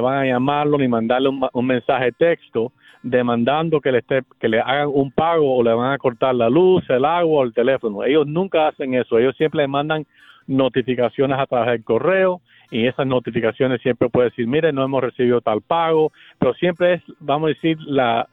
van 0.00 0.18
a 0.18 0.26
llamarlo 0.26 0.78
ni 0.78 0.88
mandarle 0.88 1.28
un, 1.28 1.48
un 1.52 1.66
mensaje 1.66 2.06
de 2.06 2.12
texto 2.12 2.72
demandando 3.02 3.80
que 3.80 3.90
le, 3.90 3.98
esté, 3.98 4.22
que 4.40 4.48
le 4.48 4.60
hagan 4.60 4.88
un 4.92 5.10
pago 5.10 5.56
o 5.56 5.62
le 5.62 5.74
van 5.74 5.92
a 5.92 5.98
cortar 5.98 6.34
la 6.34 6.48
luz, 6.48 6.88
el 6.88 7.04
agua 7.04 7.40
o 7.40 7.44
el 7.44 7.52
teléfono. 7.52 8.04
Ellos 8.04 8.26
nunca 8.26 8.68
hacen 8.68 8.94
eso, 8.94 9.18
ellos 9.18 9.36
siempre 9.36 9.62
le 9.62 9.68
mandan 9.68 10.06
notificaciones 10.46 11.38
a 11.38 11.46
través 11.46 11.70
del 11.70 11.84
correo 11.84 12.40
y 12.70 12.86
esas 12.86 13.06
notificaciones 13.06 13.80
siempre 13.82 14.08
puede 14.08 14.30
decir, 14.30 14.46
mire, 14.46 14.72
no 14.72 14.84
hemos 14.84 15.02
recibido 15.02 15.40
tal 15.40 15.60
pago, 15.60 16.12
pero 16.38 16.54
siempre 16.54 16.94
es, 16.94 17.02
vamos 17.20 17.46
a 17.46 17.54
decir, 17.54 17.78
la, 17.82 18.28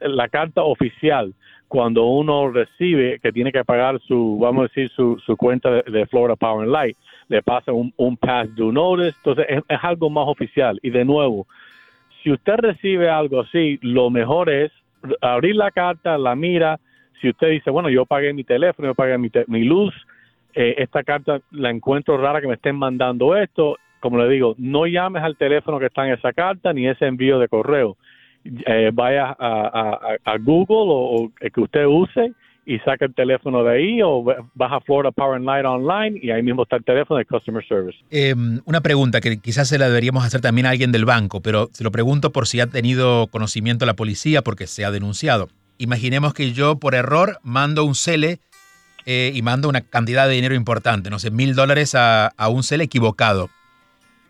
la 0.00 0.28
carta 0.28 0.62
oficial 0.62 1.32
cuando 1.68 2.04
uno 2.04 2.50
recibe 2.50 3.18
que 3.20 3.32
tiene 3.32 3.50
que 3.50 3.64
pagar 3.64 3.98
su, 4.00 4.38
vamos 4.38 4.64
a 4.64 4.68
decir, 4.68 4.90
su, 4.94 5.18
su 5.24 5.38
cuenta 5.38 5.70
de, 5.70 6.06
Florida 6.06 6.36
Power 6.36 6.64
and 6.64 6.70
Light, 6.70 6.98
le 7.32 7.42
pasa 7.42 7.72
un, 7.72 7.92
un 7.96 8.16
past 8.18 8.50
due 8.50 8.72
notice, 8.72 9.16
entonces 9.16 9.46
es 9.66 9.78
algo 9.82 10.10
más 10.10 10.28
oficial. 10.28 10.78
Y 10.82 10.90
de 10.90 11.02
nuevo, 11.02 11.46
si 12.22 12.30
usted 12.30 12.56
recibe 12.58 13.08
algo 13.08 13.40
así, 13.40 13.78
lo 13.80 14.10
mejor 14.10 14.50
es 14.50 14.70
abrir 15.22 15.56
la 15.56 15.70
carta, 15.70 16.18
la 16.18 16.36
mira. 16.36 16.78
Si 17.22 17.30
usted 17.30 17.48
dice, 17.48 17.70
bueno, 17.70 17.88
yo 17.88 18.04
pagué 18.04 18.34
mi 18.34 18.44
teléfono, 18.44 18.88
yo 18.88 18.94
pagué 18.94 19.16
mi, 19.16 19.30
mi 19.46 19.64
luz, 19.64 19.94
eh, 20.54 20.74
esta 20.76 21.02
carta 21.02 21.40
la 21.52 21.70
encuentro 21.70 22.18
rara 22.18 22.42
que 22.42 22.48
me 22.48 22.54
estén 22.54 22.76
mandando 22.76 23.34
esto. 23.34 23.78
Como 24.00 24.18
le 24.18 24.28
digo, 24.28 24.54
no 24.58 24.86
llames 24.86 25.22
al 25.22 25.38
teléfono 25.38 25.78
que 25.78 25.86
está 25.86 26.06
en 26.06 26.12
esa 26.12 26.34
carta 26.34 26.74
ni 26.74 26.86
ese 26.86 27.06
envío 27.06 27.38
de 27.38 27.48
correo. 27.48 27.96
Eh, 28.44 28.90
vaya 28.92 29.34
a, 29.38 30.36
Google 30.38 30.92
o, 30.92 31.14
o, 31.16 31.30
que 31.34 31.60
usted 31.60 31.86
use 31.86 32.34
y 32.64 32.78
saca 32.80 33.04
el 33.04 33.14
teléfono 33.14 33.64
de 33.64 33.76
ahí 33.76 34.02
o 34.02 34.24
baja 34.54 34.80
Florida 34.80 35.10
Power 35.10 35.36
and 35.36 35.46
Light 35.46 35.66
online 35.66 36.20
y 36.22 36.30
ahí 36.30 36.42
mismo 36.42 36.62
está 36.62 36.76
el 36.76 36.84
teléfono 36.84 37.18
de 37.18 37.24
Customer 37.24 37.64
Service. 37.66 37.98
Em, 38.10 38.60
una 38.64 38.80
pregunta 38.80 39.20
que 39.20 39.38
quizás 39.38 39.68
se 39.68 39.78
la 39.78 39.88
deberíamos 39.88 40.24
hacer 40.24 40.40
también 40.40 40.66
a 40.66 40.70
alguien 40.70 40.92
del 40.92 41.04
banco, 41.04 41.40
pero 41.40 41.68
se 41.72 41.82
lo 41.82 41.90
pregunto 41.90 42.30
por 42.30 42.46
si 42.46 42.60
ha 42.60 42.66
tenido 42.68 43.26
conocimiento 43.28 43.84
la 43.84 43.94
policía 43.94 44.42
porque 44.42 44.66
se 44.66 44.84
ha 44.84 44.90
denunciado. 44.90 45.48
Imaginemos 45.78 46.34
que 46.34 46.52
yo 46.52 46.76
por 46.76 46.94
error 46.94 47.38
mando 47.42 47.84
un 47.84 47.94
cele 47.94 48.38
eh, 49.06 49.32
y 49.34 49.42
mando 49.42 49.68
una 49.68 49.80
cantidad 49.80 50.28
de 50.28 50.34
dinero 50.34 50.54
importante, 50.54 51.10
no 51.10 51.18
sé, 51.18 51.32
mil 51.32 51.54
dólares 51.56 51.96
a, 51.96 52.28
a 52.28 52.48
un 52.48 52.62
cele 52.62 52.84
equivocado. 52.84 53.50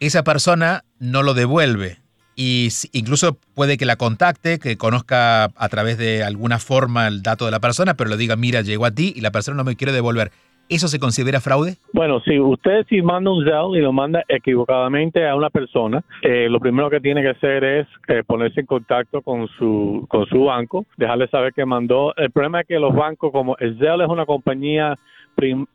Esa 0.00 0.24
persona 0.24 0.84
no 0.98 1.22
lo 1.22 1.34
devuelve 1.34 2.01
y 2.36 2.68
incluso 2.92 3.36
puede 3.54 3.76
que 3.76 3.84
la 3.84 3.96
contacte, 3.96 4.58
que 4.58 4.76
conozca 4.76 5.44
a 5.44 5.68
través 5.68 5.98
de 5.98 6.24
alguna 6.24 6.58
forma 6.58 7.08
el 7.08 7.22
dato 7.22 7.44
de 7.44 7.50
la 7.50 7.60
persona, 7.60 7.94
pero 7.94 8.10
le 8.10 8.16
diga, 8.16 8.36
mira, 8.36 8.62
llegó 8.62 8.86
a 8.86 8.90
ti 8.90 9.12
y 9.14 9.20
la 9.20 9.30
persona 9.30 9.56
no 9.56 9.64
me 9.64 9.76
quiere 9.76 9.92
devolver. 9.92 10.30
¿Eso 10.68 10.88
se 10.88 10.98
considera 10.98 11.40
fraude? 11.40 11.76
Bueno, 11.92 12.20
si 12.20 12.38
usted 12.38 12.86
si 12.88 13.02
manda 13.02 13.30
un 13.30 13.44
Zelle 13.44 13.78
y 13.78 13.82
lo 13.82 13.92
manda 13.92 14.22
equivocadamente 14.28 15.28
a 15.28 15.34
una 15.34 15.50
persona, 15.50 16.02
eh, 16.22 16.48
lo 16.48 16.60
primero 16.60 16.88
que 16.88 17.00
tiene 17.00 17.20
que 17.20 17.30
hacer 17.30 17.62
es 17.62 17.86
eh, 18.08 18.22
ponerse 18.26 18.60
en 18.60 18.66
contacto 18.66 19.20
con 19.20 19.48
su 19.58 20.06
con 20.08 20.24
su 20.26 20.44
banco, 20.44 20.86
dejarle 20.96 21.28
saber 21.28 21.52
que 21.52 21.66
mandó. 21.66 22.14
El 22.16 22.30
problema 22.30 22.60
es 22.60 22.66
que 22.66 22.78
los 22.78 22.94
bancos, 22.94 23.32
como 23.32 23.56
el 23.58 23.76
Zelle 23.78 24.04
es 24.04 24.08
una 24.08 24.24
compañía 24.24 24.98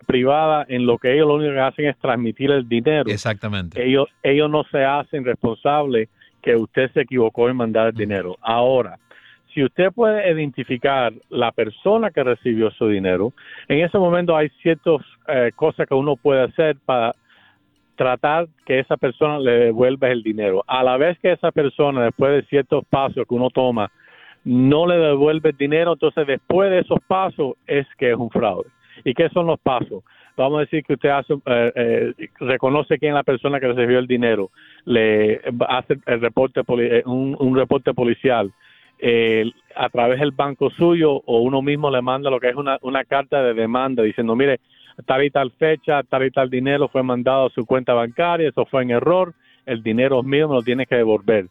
privada, 0.07 0.65
en 0.67 0.85
lo 0.85 0.97
que 0.97 1.13
ellos 1.13 1.27
lo 1.27 1.35
único 1.35 1.53
que 1.53 1.59
hacen 1.59 1.85
es 1.87 1.97
transmitir 1.97 2.49
el 2.51 2.67
dinero. 2.67 3.09
Exactamente. 3.09 3.83
Ellos 3.83 4.07
ellos 4.23 4.49
no 4.49 4.63
se 4.71 4.83
hacen 4.83 5.25
responsables 5.25 6.09
que 6.47 6.55
usted 6.55 6.89
se 6.93 7.01
equivocó 7.01 7.49
en 7.49 7.57
mandar 7.57 7.87
el 7.87 7.93
dinero. 7.93 8.37
Ahora, 8.41 8.97
si 9.53 9.61
usted 9.61 9.91
puede 9.91 10.31
identificar 10.31 11.11
la 11.29 11.51
persona 11.51 12.09
que 12.09 12.23
recibió 12.23 12.71
su 12.71 12.87
dinero, 12.87 13.33
en 13.67 13.83
ese 13.83 13.97
momento 13.97 14.33
hay 14.33 14.47
ciertas 14.61 15.01
eh, 15.27 15.51
cosas 15.53 15.85
que 15.89 15.93
uno 15.93 16.15
puede 16.15 16.43
hacer 16.43 16.77
para 16.85 17.13
tratar 17.97 18.47
que 18.65 18.79
esa 18.79 18.95
persona 18.95 19.39
le 19.39 19.51
devuelva 19.65 20.07
el 20.07 20.23
dinero. 20.23 20.63
A 20.67 20.83
la 20.83 20.95
vez 20.95 21.19
que 21.19 21.33
esa 21.33 21.51
persona, 21.51 22.05
después 22.05 22.31
de 22.31 22.47
ciertos 22.47 22.85
pasos 22.89 23.25
que 23.27 23.35
uno 23.35 23.49
toma, 23.49 23.91
no 24.45 24.87
le 24.87 24.95
devuelve 24.95 25.49
el 25.49 25.57
dinero, 25.57 25.93
entonces 25.93 26.25
después 26.25 26.71
de 26.71 26.79
esos 26.79 26.99
pasos 27.07 27.55
es 27.65 27.85
que 27.97 28.11
es 28.11 28.15
un 28.15 28.29
fraude. 28.29 28.69
¿Y 29.03 29.13
qué 29.13 29.27
son 29.29 29.47
los 29.47 29.59
pasos? 29.59 30.01
Vamos 30.38 30.58
a 30.58 30.62
decir 30.62 30.84
que 30.84 30.94
usted 30.94 31.10
hace, 31.10 31.34
eh, 31.34 31.72
eh, 31.75 32.29
reconoce 32.39 33.00
quién 33.00 33.12
es 33.12 33.15
la 33.15 33.24
persona 33.24 33.60
que 33.60 33.67
recibió 33.67 33.98
el 33.98 34.06
dinero, 34.06 34.51
le 34.86 35.41
hace 35.67 35.98
el 36.06 36.22
reporte, 36.22 36.62
eh, 36.79 37.01
un, 37.06 37.56
reporte 37.56 37.94
policial, 37.94 38.53
a 39.75 39.89
través 39.89 40.20
del 40.20 40.32
banco 40.32 40.70
suyo 40.70 41.12
o 41.25 41.41
uno 41.41 41.62
mismo 41.62 41.91
le 41.91 42.01
manda 42.01 42.29
lo 42.29 42.39
que 42.39 42.50
es 42.50 42.56
una, 42.56 42.77
una 42.82 43.03
carta 43.03 43.44
de 43.44 43.53
demanda 43.53 44.03
diciendo, 44.03 44.36
mire, 44.36 44.60
tal 45.06 45.24
y 45.24 45.29
tal 45.29 45.51
fecha, 45.51 46.03
tal 46.03 46.25
y 46.25 46.32
tal 46.32 46.50
dinero 46.50 46.88
fue 46.88 47.03
mandado 47.03 47.48
a 47.48 47.50
su 47.50 47.65
cuenta 47.65 47.94
bancaria, 47.94 48.50
eso 48.50 48.65
fue 48.65 48.84
en 48.84 48.91
error, 48.91 49.34
el 49.65 49.84
dinero 49.84 50.20
es 50.20 50.25
mío, 50.25 50.48
me 50.48 50.56
lo 50.56 50.62
tiene 50.62 50.86
que 50.86 50.96
devolver. 50.96 51.48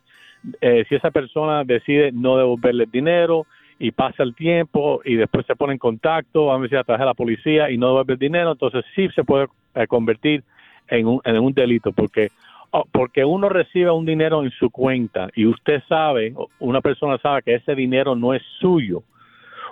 Eh, 0.60 0.84
si 0.88 0.94
esa 0.94 1.10
persona 1.10 1.64
decide 1.64 2.12
no 2.12 2.36
devolverle 2.36 2.84
el 2.84 2.90
dinero 2.90 3.46
y 3.78 3.90
pasa 3.90 4.22
el 4.22 4.34
tiempo 4.34 5.00
y 5.04 5.16
después 5.16 5.46
se 5.46 5.56
pone 5.56 5.74
en 5.74 5.78
contacto, 5.78 6.46
vamos 6.46 6.60
a 6.60 6.62
decir, 6.62 6.78
a 6.78 6.84
través 6.84 7.00
de 7.00 7.06
la 7.06 7.14
policía 7.14 7.70
y 7.70 7.78
no 7.78 7.88
devuelve 7.88 8.14
el 8.14 8.18
dinero, 8.18 8.52
entonces 8.52 8.84
sí 8.94 9.08
se 9.14 9.24
puede 9.24 9.48
eh, 9.74 9.86
convertir 9.86 10.42
en 10.88 11.06
un, 11.06 11.20
en 11.24 11.38
un 11.38 11.52
delito 11.52 11.92
porque 11.92 12.30
oh, 12.70 12.84
porque 12.90 13.24
uno 13.24 13.48
recibe 13.48 13.90
un 13.90 14.06
dinero 14.06 14.42
en 14.42 14.50
su 14.52 14.70
cuenta 14.70 15.28
y 15.34 15.46
usted 15.46 15.82
sabe, 15.88 16.34
una 16.58 16.80
persona 16.80 17.18
sabe 17.18 17.42
que 17.42 17.54
ese 17.54 17.74
dinero 17.74 18.14
no 18.14 18.34
es 18.34 18.42
suyo, 18.60 19.02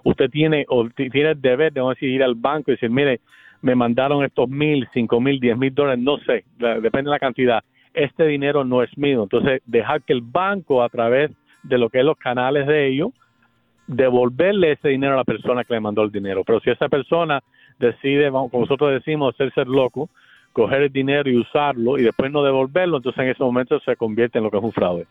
usted 0.05 0.31
tiene 0.31 0.67
o 0.69 0.89
tiene 0.91 1.31
el 1.31 1.41
deber 1.41 1.73
de 1.73 1.83
decir, 1.83 2.11
ir 2.11 2.23
al 2.23 2.35
banco 2.35 2.71
y 2.71 2.75
decir, 2.75 2.91
mire, 2.91 3.21
me 3.63 3.75
mandaron 3.75 4.23
estos 4.23 4.49
mil, 4.49 4.87
cinco 4.93 5.21
mil, 5.21 5.41
diez 5.41 5.57
mil 5.57 5.75
dólares, 5.75 6.03
no 6.05 6.19
sé, 6.19 6.45
depende 6.59 7.05
de 7.05 7.11
la 7.11 7.19
cantidad. 7.19 7.65
Este 7.95 8.27
dinero 8.27 8.65
no 8.65 8.83
es 8.83 8.99
mío. 8.99 9.23
Entonces, 9.23 9.63
dejar 9.65 10.03
que 10.03 10.13
el 10.13 10.21
banco, 10.21 10.83
a 10.83 10.89
través 10.89 11.31
de 11.63 11.79
lo 11.79 11.89
que 11.89 12.01
es 12.01 12.05
los 12.05 12.19
canales 12.19 12.67
de 12.67 12.89
ellos, 12.89 13.11
devolverle 13.87 14.73
ese 14.73 14.89
dinero 14.89 15.15
a 15.15 15.19
la 15.19 15.25
persona 15.25 15.65
que 15.65 15.75
le 15.75 15.81
mandó 15.81 16.03
el 16.03 16.11
dinero. 16.11 16.43
Pero 16.45 16.61
si 16.61 16.71
esa 16.71 16.89
persona 16.89 17.43
decide, 17.79 18.31
como 18.31 18.49
nosotros 18.53 18.93
decimos, 18.93 19.35
ser 19.37 19.67
loco, 19.67 20.09
coger 20.53 20.83
el 20.83 20.93
dinero 20.93 21.31
y 21.31 21.37
usarlo 21.37 21.99
y 21.99 22.03
después 22.03 22.31
no 22.31 22.43
devolverlo, 22.43 22.99
entonces 22.99 23.23
en 23.23 23.31
ese 23.31 23.43
momento 23.43 23.81
se 23.81 23.97
convierte 23.97 24.39
en 24.39 24.45
lo 24.45 24.51
que 24.51 24.59
es 24.59 24.63
un 24.63 24.73
fraude. 24.73 25.07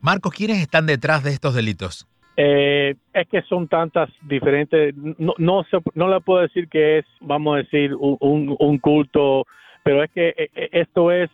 Marcos, 0.00 0.32
¿quiénes 0.32 0.60
están 0.60 0.86
detrás 0.86 1.22
de 1.22 1.30
estos 1.30 1.54
delitos? 1.54 2.06
Eh, 2.36 2.94
es 3.12 3.28
que 3.28 3.42
son 3.42 3.68
tantas 3.68 4.08
diferentes, 4.22 4.94
no, 4.96 5.34
no, 5.38 5.64
no 5.94 6.08
le 6.08 6.20
puedo 6.20 6.40
decir 6.40 6.68
que 6.68 6.98
es, 6.98 7.04
vamos 7.20 7.54
a 7.54 7.58
decir, 7.58 7.94
un, 7.94 8.56
un 8.58 8.78
culto, 8.78 9.46
pero 9.82 10.02
es 10.02 10.10
que 10.10 10.28
eh, 10.28 10.50
eh, 10.54 10.68
esto 10.72 11.10
es 11.10 11.30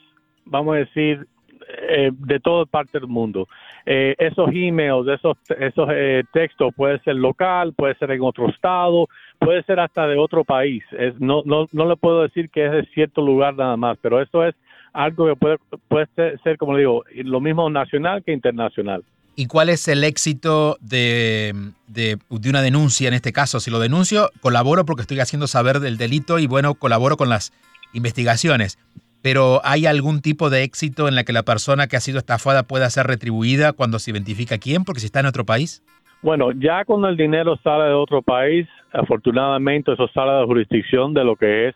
vamos 0.49 0.75
a 0.75 0.78
decir, 0.78 1.26
eh, 1.71 2.11
de 2.13 2.41
toda 2.41 2.65
parte 2.65 2.99
del 2.99 3.09
mundo. 3.09 3.47
Eh, 3.85 4.15
esos 4.19 4.49
emails, 4.53 5.07
esos, 5.09 5.37
esos 5.59 5.89
eh, 5.93 6.23
textos 6.33 6.73
puede 6.75 6.99
ser 7.01 7.17
local, 7.17 7.75
puede 7.75 7.95
ser 7.97 8.11
en 8.11 8.23
otro 8.23 8.49
estado, 8.49 9.07
puede 9.39 9.63
ser 9.65 9.79
hasta 9.81 10.07
de 10.07 10.17
otro 10.17 10.45
país. 10.45 10.83
No, 11.19 11.43
no, 11.45 11.67
no 11.73 11.87
le 11.87 11.97
puedo 11.97 12.23
decir 12.23 12.49
que 12.49 12.67
es 12.67 12.73
de 12.73 12.87
cierto 12.95 13.21
lugar 13.21 13.55
nada 13.55 13.77
más, 13.77 13.99
pero 14.01 14.21
eso 14.21 14.45
es 14.45 14.55
algo 14.95 15.27
que 15.27 15.37
puede, 15.37 15.59
puede 15.89 16.39
ser, 16.43 16.57
como 16.57 16.73
le 16.73 16.81
digo, 16.81 17.05
lo 17.15 17.41
mismo 17.41 17.69
nacional 17.69 18.23
que 18.25 18.33
internacional. 18.33 19.05
¿Y 19.37 19.47
cuál 19.47 19.69
es 19.69 19.87
el 19.89 20.03
éxito 20.03 20.79
de, 20.81 21.55
de, 21.87 22.19
de, 22.29 22.49
una 22.49 22.63
denuncia 22.63 23.09
en 23.09 23.15
este 23.15 23.33
caso? 23.33 23.61
Si 23.61 23.71
lo 23.71 23.79
denuncio, 23.79 24.31
colaboro 24.41 24.85
porque 24.85 25.03
estoy 25.03 25.21
haciendo 25.21 25.47
saber 25.47 25.81
del 25.81 25.97
delito 25.97 26.39
y 26.39 26.47
bueno, 26.47 26.75
colaboro 26.75 27.17
con 27.17 27.29
las 27.29 27.53
investigaciones 27.93 28.79
pero 29.23 29.61
¿hay 29.65 29.87
algún 29.87 30.21
tipo 30.21 30.51
de 30.51 30.63
éxito 30.63 31.09
en 31.09 31.15
la 31.15 31.25
que 31.25 31.33
la 31.33 31.43
persona 31.43 31.87
que 31.87 31.97
ha 31.97 32.01
sido 32.01 32.19
estafada 32.19 32.63
pueda 32.63 32.89
ser 32.91 33.07
retribuida 33.07 33.73
cuando 33.73 33.99
se 33.99 34.11
identifica 34.11 34.59
quién? 34.59 34.85
Porque 34.85 35.01
si 35.01 35.07
está 35.07 35.21
en 35.21 35.27
otro 35.27 35.45
país. 35.45 35.83
Bueno, 36.23 36.51
ya 36.53 36.85
cuando 36.85 37.09
el 37.09 37.17
dinero 37.17 37.57
sale 37.63 37.85
de 37.85 37.95
otro 37.95 38.23
país, 38.23 38.67
afortunadamente 38.93 39.93
eso 39.93 40.09
sale 40.09 40.33
de 40.33 40.41
la 40.41 40.47
jurisdicción 40.47 41.15
de 41.15 41.25
lo 41.25 41.37
que 41.37 41.69
es 41.69 41.75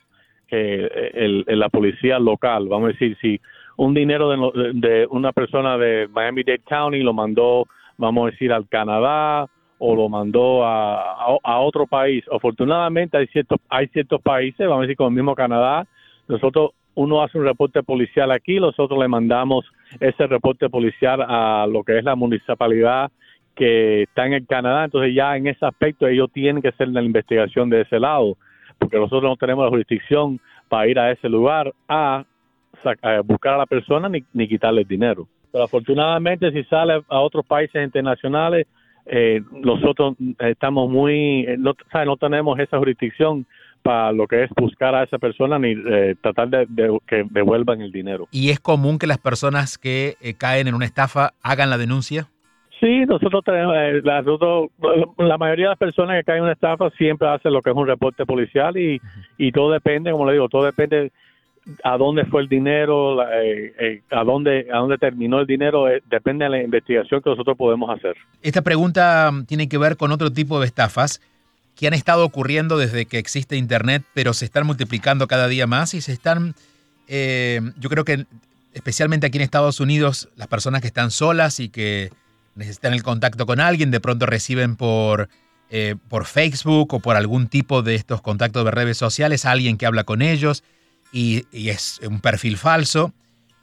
eh, 0.51 1.45
la 1.47 1.69
policía 1.69 2.19
local. 2.19 2.69
Vamos 2.69 2.91
a 2.91 2.93
decir, 2.93 3.17
si 3.21 3.41
un 3.77 3.95
dinero 3.95 4.31
de, 4.53 5.07
una 5.11 5.33
persona 5.33 5.79
de 5.79 6.09
Miami-Dade 6.09 6.61
County 6.69 7.03
lo 7.03 7.13
mandó, 7.13 7.67
vamos 7.97 8.29
a 8.29 8.31
decir, 8.33 8.53
al 8.53 8.69
Canadá 8.69 9.47
o 9.79 9.97
lo 9.97 10.09
mandó 10.09 10.65
a, 10.65 11.39
a, 11.43 11.59
otro 11.61 11.87
país. 11.87 12.25
Afortunadamente 12.31 13.17
hay 13.17 13.27
ciertos, 13.29 13.59
hay 13.69 13.89
ciertos 13.89 14.21
países, 14.21 14.67
vamos 14.67 14.81
a 14.81 14.83
decir, 14.83 14.97
como 14.97 15.09
el 15.09 15.15
mismo 15.17 15.35
Canadá, 15.35 15.87
nosotros 16.29 16.71
uno 16.95 17.23
hace 17.23 17.39
un 17.39 17.45
reporte 17.45 17.83
policial 17.83 18.31
aquí, 18.31 18.61
nosotros 18.61 18.99
le 18.99 19.09
mandamos 19.09 19.65
ese 20.01 20.27
reporte 20.27 20.69
policial 20.69 21.23
a 21.27 21.67
lo 21.69 21.85
que 21.85 21.99
es 21.99 22.05
la 22.05 22.15
municipalidad 22.15 23.11
que 23.55 24.03
está 24.03 24.27
en 24.27 24.33
el 24.33 24.47
Canadá, 24.47 24.85
entonces 24.85 25.15
ya 25.15 25.37
en 25.37 25.47
ese 25.47 25.65
aspecto 25.67 26.07
ellos 26.07 26.31
tienen 26.33 26.63
que 26.63 26.69
hacer 26.69 26.89
la 26.89 27.03
investigación 27.03 27.69
de 27.69 27.83
ese 27.83 27.99
lado, 27.99 28.37
porque 28.79 28.97
nosotros 28.97 29.25
no 29.25 29.37
tenemos 29.37 29.65
la 29.65 29.71
jurisdicción 29.71 30.41
para 30.69 30.89
ir 30.89 30.99
a 30.99 31.11
ese 31.11 31.29
lugar 31.29 31.73
a, 31.89 32.25
buscar 33.25 33.55
a 33.55 33.59
la 33.59 33.67
persona 33.67 34.09
ni, 34.09 34.25
ni 34.33 34.49
quitarle 34.49 34.83
el 34.83 34.89
dinero. 34.89 35.29
Pero 35.53 35.65
afortunadamente 35.65 36.51
si 36.51 36.65
sale 36.65 37.03
a 37.09 37.21
otros 37.21 37.45
países 37.47 37.85
internacionales, 37.85 38.67
eh, 39.07 39.43
nosotros 39.51 40.15
estamos 40.39 40.89
muy, 40.89 41.45
eh, 41.47 41.57
no, 41.59 41.75
no 42.07 42.17
tenemos 42.17 42.59
esa 42.59 42.79
jurisdicción 42.79 43.47
para 43.83 44.13
lo 44.13 44.27
que 44.27 44.45
es 44.45 44.51
buscar 44.57 44.95
a 44.95 45.03
esa 45.03 45.19
persona 45.19 45.59
ni 45.59 45.73
eh, 45.73 46.15
tratar 46.21 46.49
de, 46.49 46.99
que 47.07 47.25
devuelvan 47.31 47.81
el 47.81 47.93
dinero. 47.93 48.29
¿Y 48.31 48.51
es 48.51 48.61
común 48.61 48.99
que 48.99 49.07
las 49.07 49.19
personas 49.19 49.79
que 49.79 50.17
eh, 50.21 50.35
caen 50.35 50.69
en 50.69 50.75
una 50.75 50.85
estafa 50.85 51.35
hagan 51.43 51.71
la 51.71 51.79
denuncia? 51.79 52.29
Sí, 52.81 53.05
nosotros 53.07 53.45
tenemos, 53.45 53.75
eh, 53.77 54.01
la, 54.03 54.23
la 55.19 55.39
mayoría 55.39 55.67
de 55.67 55.71
las 55.71 55.79
personas 55.79 56.19
que 56.19 56.25
caen 56.25 56.39
en 56.39 56.45
una 56.45 56.53
estafa 56.53 56.91
siempre 56.91 57.29
hacen 57.29 57.53
lo 57.53 57.63
que 57.63 57.71
es 57.71 57.77
un 57.77 57.87
reporte 57.87 58.27
policial 58.27 58.77
y, 58.77 59.01
y 59.39 59.53
todo 59.53 59.73
depende, 59.73 60.11
como 60.11 60.27
le 60.27 60.33
digo, 60.33 60.49
todo 60.49 60.65
depende 60.65 61.13
a 61.85 61.97
dónde 61.97 62.25
fue 62.25 62.43
el 62.43 62.49
dinero, 62.49 63.21
a 63.21 64.25
dónde 64.25 64.67
a 64.73 64.79
dónde 64.79 64.99
terminó 64.99 65.39
el 65.39 65.47
dinero, 65.47 65.85
depende 66.11 66.45
de 66.45 66.51
la 66.51 66.63
investigación 66.63 67.23
que 67.23 67.31
nosotros 67.31 67.57
podemos 67.57 67.89
hacer. 67.89 68.17
Esta 68.43 68.63
pregunta 68.63 69.31
mm, 69.31 69.45
tiene 69.45 69.69
que 69.69 69.79
ver 69.79 69.97
con 69.97 70.11
otro 70.11 70.33
tipo 70.33 70.59
de 70.59 70.67
estafas 70.67 71.21
que 71.77 71.87
han 71.87 71.95
estado 71.95 72.25
ocurriendo 72.25 72.79
desde 72.79 73.07
que 73.07 73.19
existe 73.19 73.57
Internet, 73.57 74.05
pero 74.15 74.35
se 74.35 74.45
están 74.45 74.67
multiplicando 74.67 75.27
cada 75.27 75.49
día 75.49 75.67
más 75.67 75.95
y 75.95 76.01
se 76.01 76.13
están, 76.13 76.55
eh, 77.09 77.61
yo 77.79 77.89
creo 77.89 78.05
que 78.05 78.27
especialmente 78.75 79.27
aquí 79.27 79.39
en 79.39 79.43
Estados 79.43 79.81
Unidos, 79.81 80.29
las 80.37 80.49
personas 80.49 80.81
que 80.81 80.87
están 80.87 81.11
solas 81.11 81.61
y 81.61 81.69
que 81.69 82.11
necesitan 82.55 82.93
el 82.93 83.03
contacto 83.03 83.47
con 83.47 83.61
alguien, 83.61 83.91
de 83.91 84.01
pronto 84.01 84.27
reciben 84.27 84.77
por, 84.77 85.29
eh, 85.71 85.97
por 86.09 86.27
Facebook 86.27 86.95
o 86.95 87.01
por 87.01 87.17
algún 87.17 87.49
tipo 87.49 87.83
de 87.83 87.95
estos 87.95 88.21
contactos 88.21 88.65
de 88.65 88.71
redes 88.71 88.99
sociales 88.99 89.45
a 89.45 89.53
alguien 89.53 89.79
que 89.79 89.87
habla 89.87 90.05
con 90.05 90.23
ellos 90.23 90.65
y, 91.13 91.47
y 91.53 91.71
es 91.71 92.01
un 92.07 92.21
perfil 92.21 92.57
falso 92.57 93.13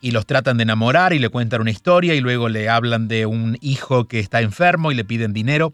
y 0.02 0.12
los 0.12 0.26
tratan 0.26 0.58
de 0.58 0.64
enamorar 0.64 1.14
y 1.14 1.20
le 1.20 1.30
cuentan 1.30 1.62
una 1.62 1.72
historia 1.72 2.16
y 2.16 2.22
luego 2.22 2.50
le 2.50 2.70
hablan 2.70 3.08
de 3.08 3.26
un 3.26 3.58
hijo 3.62 4.08
que 4.08 4.20
está 4.20 4.42
enfermo 4.42 4.92
y 4.92 4.96
le 4.96 5.04
piden 5.04 5.34
dinero 5.34 5.74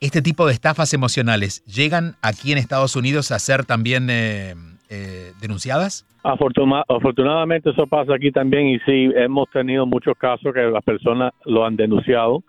este 0.00 0.22
tipo 0.22 0.46
de 0.46 0.52
estafas 0.52 0.94
emocionales 0.94 1.64
llegan 1.64 2.16
aquí 2.22 2.52
en 2.52 2.58
Estados 2.58 2.96
Unidos 2.96 3.32
a 3.32 3.38
ser 3.38 3.64
también 3.64 4.08
eh, 4.10 4.54
eh, 4.90 5.32
denunciadas? 5.40 6.04
afortunadamente 6.22 7.70
eso 7.70 7.86
pasa 7.86 8.14
aquí 8.14 8.30
también 8.30 8.66
y 8.66 8.78
sí, 8.80 9.10
hemos 9.14 9.48
tenido 9.50 9.86
muchos 9.86 10.16
casos 10.18 10.52
que 10.52 10.60
las 10.62 10.84
personas 10.84 11.32
lo 11.46 11.64
han 11.64 11.76
denunciado. 11.76 12.42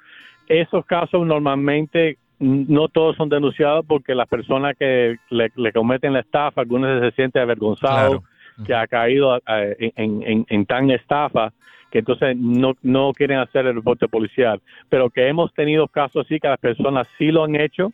Esos 0.48 0.86
casos 0.86 1.25
normalmente 1.25 2.18
no 2.39 2.89
todos 2.89 3.15
son 3.15 3.29
denunciados 3.29 3.86
porque 3.88 4.15
las 4.15 4.27
personas 4.27 4.75
que 4.77 5.18
le, 5.29 5.72
cometen 5.72 6.13
la 6.13 6.20
estafa, 6.22 6.62
algunas 6.62 7.01
se 7.01 7.12
sienten 7.12 7.41
avergonzados 7.44 8.22
que 8.65 8.74
ha 8.74 8.88
caído 8.88 9.38
eh, 9.38 9.94
en, 9.96 10.46
en 10.50 10.65
tan 10.65 10.91
estafa 10.91 11.53
que 11.91 12.00
entonces 12.00 12.36
no, 12.38 12.75
no 12.81 13.13
quieren 13.13 13.39
hacer 13.39 13.65
el 13.65 13.75
reporte 13.75 14.08
policial, 14.08 14.62
pero 14.89 15.10
que 15.10 15.27
hemos 15.27 15.53
tenido 15.53 15.88
casos 15.88 16.25
así 16.25 16.39
que 16.39 16.48
las 16.48 16.60
personas 16.60 17.08
sí 17.17 17.31
lo 17.31 17.43
han 17.43 17.55
hecho, 17.55 17.91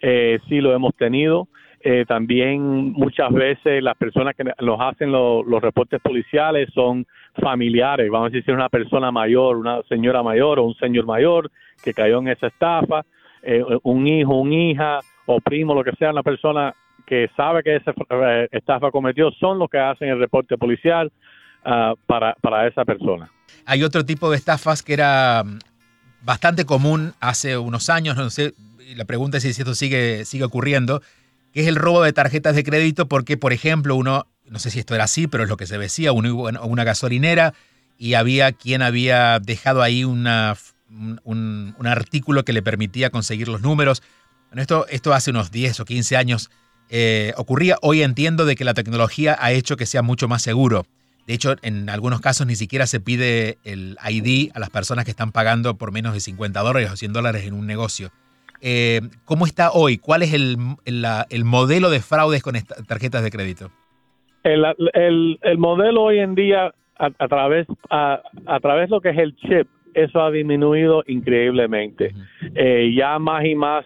eh, 0.00 0.38
sí 0.48 0.60
lo 0.60 0.74
hemos 0.74 0.94
tenido. 0.96 1.48
Eh, 1.80 2.04
también 2.08 2.92
muchas 2.92 3.32
veces 3.32 3.82
las 3.82 3.96
personas 3.96 4.34
que 4.34 4.44
nos 4.44 4.80
hacen 4.80 5.12
los 5.12 5.62
reportes 5.62 6.00
policiales 6.00 6.68
son 6.74 7.06
familiares, 7.40 8.10
vamos 8.10 8.28
a 8.28 8.36
decir 8.36 8.54
una 8.54 8.68
persona 8.68 9.12
mayor, 9.12 9.56
una 9.56 9.82
señora 9.82 10.22
mayor 10.22 10.58
o 10.58 10.64
un 10.64 10.74
señor 10.76 11.06
mayor 11.06 11.50
que 11.84 11.92
cayó 11.92 12.18
en 12.18 12.28
esa 12.28 12.48
estafa, 12.48 13.04
eh, 13.42 13.62
un 13.84 14.06
hijo, 14.06 14.34
una 14.34 14.54
hija 14.54 15.00
o 15.26 15.40
primo, 15.40 15.74
lo 15.74 15.84
que 15.84 15.92
sea, 15.92 16.10
una 16.10 16.22
persona 16.22 16.74
que 17.06 17.28
sabe 17.36 17.62
que 17.62 17.76
esa 17.76 17.92
eh, 18.10 18.48
estafa 18.50 18.90
cometió, 18.90 19.30
son 19.32 19.58
los 19.58 19.70
que 19.70 19.78
hacen 19.78 20.08
el 20.08 20.18
reporte 20.18 20.58
policial 20.58 21.12
uh, 21.66 21.96
para, 22.06 22.66
esa 22.66 22.84
persona. 22.84 23.30
Hay 23.64 23.82
otro 23.82 24.04
tipo 24.04 24.30
de 24.30 24.36
estafas 24.36 24.82
que 24.82 24.94
era 24.94 25.42
mm, 25.44 25.58
bastante 26.22 26.64
común 26.64 27.14
hace 27.20 27.58
unos 27.58 27.90
años, 27.90 28.16
no 28.16 28.30
sé, 28.30 28.54
la 28.94 29.04
pregunta 29.04 29.38
es 29.38 29.42
si 29.42 29.50
esto 29.50 29.74
sigue, 29.74 30.24
sigue 30.24 30.44
ocurriendo, 30.44 31.02
que 31.52 31.60
es 31.60 31.66
el 31.66 31.76
robo 31.76 32.02
de 32.02 32.12
tarjetas 32.12 32.54
de 32.54 32.64
crédito 32.64 33.08
porque, 33.08 33.36
por 33.36 33.52
ejemplo, 33.52 33.96
uno 33.96 34.26
no 34.48 34.58
sé 34.58 34.70
si 34.70 34.78
esto 34.78 34.94
era 34.94 35.04
así, 35.04 35.26
pero 35.26 35.44
es 35.44 35.48
lo 35.48 35.56
que 35.56 35.66
se 35.66 35.78
decía, 35.78 36.12
una, 36.12 36.32
una 36.62 36.84
gasolinera 36.84 37.54
y 37.98 38.14
había 38.14 38.52
quien 38.52 38.82
había 38.82 39.40
dejado 39.40 39.82
ahí 39.82 40.04
una, 40.04 40.56
un, 41.24 41.74
artículo 41.84 42.44
que 42.44 42.52
le 42.52 42.62
permitía 42.62 43.10
conseguir 43.10 43.48
los 43.48 43.62
números. 43.62 44.02
Esto, 44.54 44.86
esto 44.88 45.12
hace 45.12 45.30
unos 45.30 45.50
10 45.50 45.80
o 45.80 45.84
15 45.84 46.16
años 46.16 46.50
eh, 46.88 47.32
ocurría. 47.36 47.76
Hoy 47.82 48.02
entiendo 48.02 48.44
de 48.44 48.56
que 48.56 48.64
la 48.64 48.74
tecnología 48.74 49.36
ha 49.40 49.52
hecho 49.52 49.76
que 49.76 49.86
sea 49.86 50.02
mucho 50.02 50.28
más 50.28 50.42
seguro. 50.42 50.86
De 51.26 51.34
hecho, 51.34 51.56
en 51.62 51.88
algunos 51.88 52.20
casos 52.20 52.46
ni 52.46 52.54
siquiera 52.54 52.86
se 52.86 53.00
pide 53.00 53.58
el 53.64 53.96
ID 54.08 54.50
a 54.54 54.60
las 54.60 54.70
personas 54.70 55.04
que 55.04 55.10
están 55.10 55.32
pagando 55.32 55.76
por 55.76 55.92
menos 55.92 56.14
de 56.14 56.20
50 56.20 56.60
dólares 56.60 56.90
o 56.92 56.96
100 56.96 57.12
dólares 57.12 57.46
en 57.46 57.54
un 57.54 57.66
negocio. 57.66 58.10
Eh, 58.60 59.00
¿Cómo 59.24 59.44
está 59.44 59.70
hoy? 59.72 59.98
¿Cuál 59.98 60.22
es 60.22 60.32
el, 60.32 60.56
el, 60.84 61.44
modelo 61.44 61.90
de 61.90 62.00
fraudes 62.00 62.42
con 62.42 62.54
tarjetas 62.86 63.22
de 63.22 63.30
crédito? 63.30 63.70
El, 64.44 64.64
el, 65.42 65.58
modelo 65.58 66.04
hoy 66.04 66.20
en 66.20 66.34
día, 66.36 66.72
a, 66.96 67.28
través 67.28 67.66
a, 67.90 68.22
a, 68.46 68.60
través 68.60 68.88
de 68.88 68.94
lo 68.94 69.00
que 69.00 69.10
es 69.10 69.18
el 69.18 69.34
chip, 69.36 69.68
eso 69.94 70.22
ha 70.22 70.30
disminuido 70.30 71.02
increíblemente. 71.06 72.14
Eh, 72.54 72.94
ya 72.96 73.18
más 73.18 73.44
y 73.44 73.54
más 73.54 73.84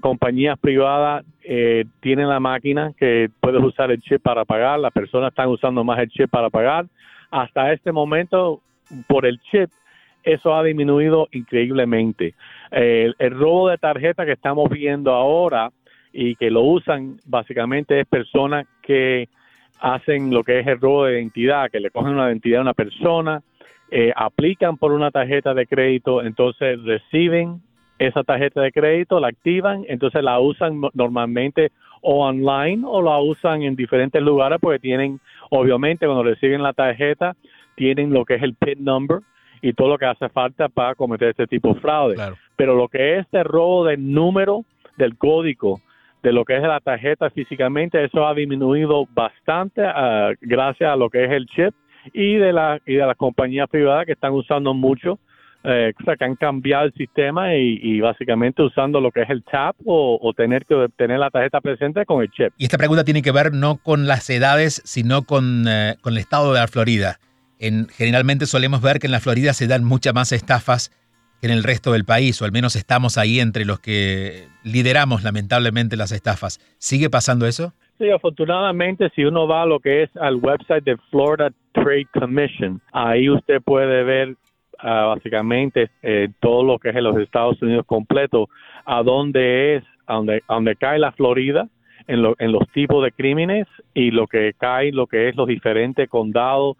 compañías 0.00 0.58
privadas 0.58 1.24
eh, 1.42 1.84
tienen 2.00 2.28
la 2.28 2.40
máquina 2.40 2.92
que 2.98 3.28
puedes 3.40 3.62
usar 3.62 3.90
el 3.90 4.00
chip 4.00 4.22
para 4.22 4.44
pagar, 4.44 4.78
las 4.78 4.92
personas 4.92 5.30
están 5.30 5.48
usando 5.48 5.82
más 5.84 5.98
el 5.98 6.08
chip 6.08 6.30
para 6.30 6.50
pagar. 6.50 6.86
Hasta 7.30 7.72
este 7.72 7.92
momento, 7.92 8.60
por 9.08 9.26
el 9.26 9.40
chip, 9.40 9.70
eso 10.22 10.54
ha 10.54 10.62
disminuido 10.62 11.28
increíblemente. 11.32 12.34
el 12.70 13.30
robo 13.30 13.68
de 13.68 13.78
tarjeta 13.78 14.26
que 14.26 14.32
estamos 14.32 14.68
viendo 14.68 15.12
ahora 15.12 15.70
y 16.12 16.34
que 16.36 16.50
lo 16.50 16.62
usan 16.62 17.16
básicamente 17.24 18.00
es 18.00 18.06
personas 18.06 18.66
que 18.82 19.28
hacen 19.80 20.30
lo 20.30 20.44
que 20.44 20.60
es 20.60 20.66
el 20.66 20.80
robo 20.80 21.06
de 21.06 21.18
identidad, 21.18 21.70
que 21.70 21.80
le 21.80 21.90
cogen 21.90 22.14
una 22.14 22.28
identidad 22.28 22.58
a 22.58 22.62
una 22.62 22.74
persona, 22.74 23.42
eh, 23.90 24.12
aplican 24.14 24.76
por 24.76 24.92
una 24.92 25.10
tarjeta 25.10 25.54
de 25.54 25.66
crédito, 25.66 26.22
entonces 26.22 26.82
reciben 26.84 27.60
esa 28.00 28.24
tarjeta 28.24 28.62
de 28.62 28.72
crédito, 28.72 29.20
la 29.20 29.28
activan, 29.28 29.84
entonces 29.86 30.24
la 30.24 30.40
usan 30.40 30.80
normalmente 30.94 31.70
o 32.00 32.24
online 32.26 32.82
o 32.86 33.02
la 33.02 33.18
usan 33.20 33.62
en 33.62 33.76
diferentes 33.76 34.22
lugares 34.22 34.58
porque 34.58 34.78
tienen, 34.78 35.20
obviamente, 35.50 36.06
cuando 36.06 36.22
reciben 36.22 36.62
la 36.62 36.72
tarjeta, 36.72 37.36
tienen 37.76 38.10
lo 38.10 38.24
que 38.24 38.36
es 38.36 38.42
el 38.42 38.54
PIN 38.54 38.82
number 38.84 39.20
y 39.60 39.74
todo 39.74 39.88
lo 39.88 39.98
que 39.98 40.06
hace 40.06 40.30
falta 40.30 40.70
para 40.70 40.94
cometer 40.94 41.28
este 41.28 41.46
tipo 41.46 41.74
de 41.74 41.80
fraude. 41.80 42.16
Pero 42.56 42.74
lo 42.74 42.88
que 42.88 43.18
es 43.18 43.26
el 43.32 43.44
robo 43.44 43.84
del 43.84 44.12
número 44.12 44.64
del 44.96 45.18
código 45.18 45.82
de 46.22 46.32
lo 46.32 46.46
que 46.46 46.56
es 46.56 46.62
la 46.62 46.80
tarjeta 46.80 47.28
físicamente, 47.28 48.02
eso 48.02 48.26
ha 48.26 48.34
disminuido 48.34 49.06
bastante 49.12 49.82
uh, 49.82 50.34
gracias 50.40 50.90
a 50.90 50.96
lo 50.96 51.10
que 51.10 51.24
es 51.24 51.30
el 51.30 51.46
chip 51.46 51.74
y 52.14 52.36
de 52.36 52.52
la 52.52 52.80
y 52.86 52.94
de 52.94 53.06
las 53.06 53.16
compañías 53.16 53.68
privadas 53.68 54.06
que 54.06 54.12
están 54.12 54.32
usando 54.32 54.72
mucho 54.72 55.18
eh, 55.62 55.92
o 56.00 56.04
sea, 56.04 56.16
que 56.16 56.24
han 56.24 56.36
cambiado 56.36 56.86
el 56.86 56.94
sistema 56.94 57.54
y, 57.54 58.00
básicamente 58.00 58.62
usando 58.62 59.00
lo 59.00 59.10
que 59.10 59.22
es 59.22 59.30
el 59.30 59.42
tap 59.44 59.76
o, 59.84 60.32
tener 60.36 60.64
que 60.64 60.86
tener 60.96 61.18
la 61.18 61.30
tarjeta 61.30 61.60
presente 61.60 62.06
con 62.06 62.22
el 62.22 62.30
chip. 62.30 62.52
Y 62.56 62.64
esta 62.64 62.78
pregunta 62.78 63.04
tiene 63.04 63.20
que 63.20 63.32
ver 63.32 63.52
no 63.52 63.76
con 63.76 64.06
las 64.06 64.28
edades, 64.30 64.80
sino 64.84 65.22
con, 65.22 65.66
eh, 65.68 65.96
con 66.00 66.14
el 66.14 66.18
estado 66.18 66.54
de 66.54 66.60
la 66.60 66.68
Florida. 66.68 67.18
En, 67.58 67.88
generalmente 67.88 68.46
solemos 68.46 68.80
ver 68.80 69.00
que 69.00 69.06
en 69.06 69.12
la 69.12 69.20
Florida 69.20 69.52
se 69.52 69.66
dan 69.66 69.84
muchas 69.84 70.14
más 70.14 70.32
estafas 70.32 70.90
que 71.40 71.46
en 71.46 71.52
el 71.52 71.62
resto 71.62 71.92
del 71.92 72.04
país, 72.04 72.40
o 72.40 72.44
al 72.46 72.52
menos 72.52 72.74
estamos 72.76 73.18
ahí 73.18 73.40
entre 73.40 73.64
los 73.66 73.80
que 73.80 74.46
lideramos 74.62 75.24
lamentablemente 75.24 75.96
las 75.96 76.12
estafas. 76.12 76.58
¿Sigue 76.78 77.10
pasando 77.10 77.46
eso? 77.46 77.74
Sí, 77.98 78.10
afortunadamente, 78.10 79.10
si 79.14 79.24
uno 79.24 79.46
va 79.46 79.62
a 79.62 79.66
lo 79.66 79.78
que 79.78 80.04
es 80.04 80.16
al 80.16 80.36
website 80.36 80.84
de 80.84 80.96
Florida 81.10 81.50
Trade 81.72 82.06
Commission, 82.14 82.80
ahí 82.92 83.28
usted 83.28 83.60
puede 83.62 84.04
ver 84.04 84.36
uh, 84.82 85.08
básicamente 85.08 85.90
eh, 86.02 86.28
todo 86.40 86.62
lo 86.62 86.78
que 86.78 86.90
es 86.90 86.96
en 86.96 87.04
los 87.04 87.16
Estados 87.18 87.60
Unidos 87.62 87.84
completo, 87.86 88.48
a 88.84 89.02
dónde 89.02 89.76
es, 89.76 89.84
a 90.06 90.14
dónde, 90.14 90.42
a 90.48 90.74
cae 90.78 90.98
la 90.98 91.12
Florida, 91.12 91.68
en, 92.06 92.22
lo, 92.22 92.34
en 92.38 92.52
los 92.52 92.68
tipos 92.72 93.04
de 93.04 93.12
crímenes 93.12 93.66
y 93.94 94.10
lo 94.10 94.26
que 94.26 94.52
cae, 94.58 94.92
lo 94.92 95.06
que 95.06 95.28
es 95.28 95.36
los 95.36 95.46
diferentes 95.46 96.08
condados 96.08 96.76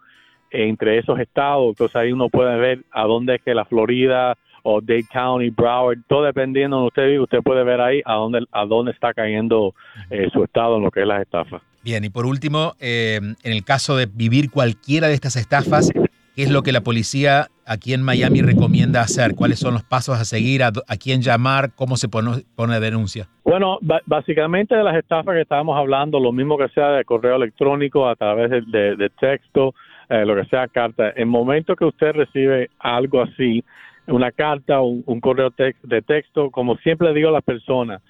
entre 0.49 0.97
esos 0.97 1.19
estados. 1.19 1.69
Entonces 1.69 1.95
ahí 1.95 2.11
uno 2.11 2.29
puede 2.29 2.57
ver 2.57 2.79
a 2.91 3.03
dónde 3.03 3.35
es 3.35 3.41
que 3.41 3.53
la 3.53 3.65
Florida 3.65 4.37
o 4.63 4.81
Dade 4.81 5.05
County, 5.11 5.49
Broward, 5.49 5.99
todo 6.07 6.23
dependiendo 6.23 6.81
de 6.81 6.87
usted 6.87 7.05
vive, 7.07 7.19
usted 7.21 7.41
puede 7.41 7.63
ver 7.63 7.81
ahí 7.81 8.01
a 8.05 8.15
dónde, 8.15 8.45
a 8.51 8.65
dónde 8.65 8.91
está 8.91 9.13
cayendo 9.13 9.73
eh, 10.09 10.29
su 10.31 10.43
estado 10.43 10.77
en 10.77 10.83
lo 10.83 10.91
que 10.91 11.01
es 11.01 11.07
las 11.07 11.21
estafas. 11.21 11.61
Bien, 11.83 12.03
y 12.03 12.09
por 12.09 12.27
último, 12.27 12.73
eh, 12.79 13.19
en 13.43 13.53
el 13.53 13.63
caso 13.63 13.95
de 13.95 14.05
vivir 14.05 14.51
cualquiera 14.51 15.07
de 15.07 15.15
estas 15.15 15.35
estafas, 15.35 15.91
¿Qué 16.35 16.43
es 16.43 16.49
lo 16.49 16.63
que 16.63 16.71
la 16.71 16.81
policía 16.81 17.49
aquí 17.71 17.93
en 17.93 18.03
Miami 18.03 18.41
recomienda 18.41 19.01
hacer? 19.01 19.33
¿Cuáles 19.35 19.59
son 19.59 19.73
los 19.73 19.83
pasos 19.83 20.19
a 20.19 20.25
seguir? 20.25 20.61
¿A, 20.63 20.71
quién 21.01 21.21
llamar? 21.21 21.71
¿Cómo 21.75 21.95
se 21.95 22.09
pone, 22.09 22.43
pone 22.55 22.79
denuncia? 22.79 23.27
Bueno, 23.43 23.79
básicamente 24.05 24.75
de 24.75 24.83
las 24.83 24.95
estafas 24.95 25.33
que 25.33 25.41
estábamos 25.41 25.77
hablando, 25.77 26.19
lo 26.19 26.31
mismo 26.31 26.57
que 26.57 26.67
sea 26.69 26.91
de 26.91 27.05
correo 27.05 27.37
electrónico, 27.37 28.07
a 28.07 28.15
través 28.15 28.49
de, 28.49 29.09
texto, 29.19 29.73
eh, 30.09 30.25
lo 30.25 30.35
que 30.35 30.45
sea 30.45 30.67
carta. 30.67 31.13
En 31.15 31.29
momento 31.29 31.75
que 31.75 31.85
usted 31.85 32.13
recibe 32.13 32.69
algo 32.79 33.21
así, 33.21 33.63
una 34.07 34.31
carta, 34.31 34.81
un, 34.81 35.21
correo 35.21 35.53
de 35.57 36.01
texto, 36.01 36.51
como 36.51 36.75
siempre 36.77 37.13
digo 37.13 37.29
a 37.29 37.33
las 37.33 37.43
personas, 37.43 38.01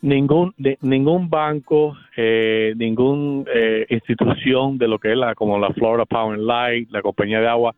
ningún 0.00 0.54
ningún 0.80 1.28
banco 1.28 1.96
eh, 2.16 2.72
ningún 2.76 3.44
eh, 3.52 3.84
institución 3.88 4.78
de 4.78 4.86
lo 4.86 5.00
que 5.00 5.10
es 5.10 5.18
la 5.18 5.34
como 5.34 5.58
la 5.58 5.70
Florida 5.70 6.04
Power 6.04 6.38
and 6.38 6.46
Light 6.46 6.88
la 6.92 7.02
compañía 7.02 7.40
de 7.40 7.48
agua 7.48 7.74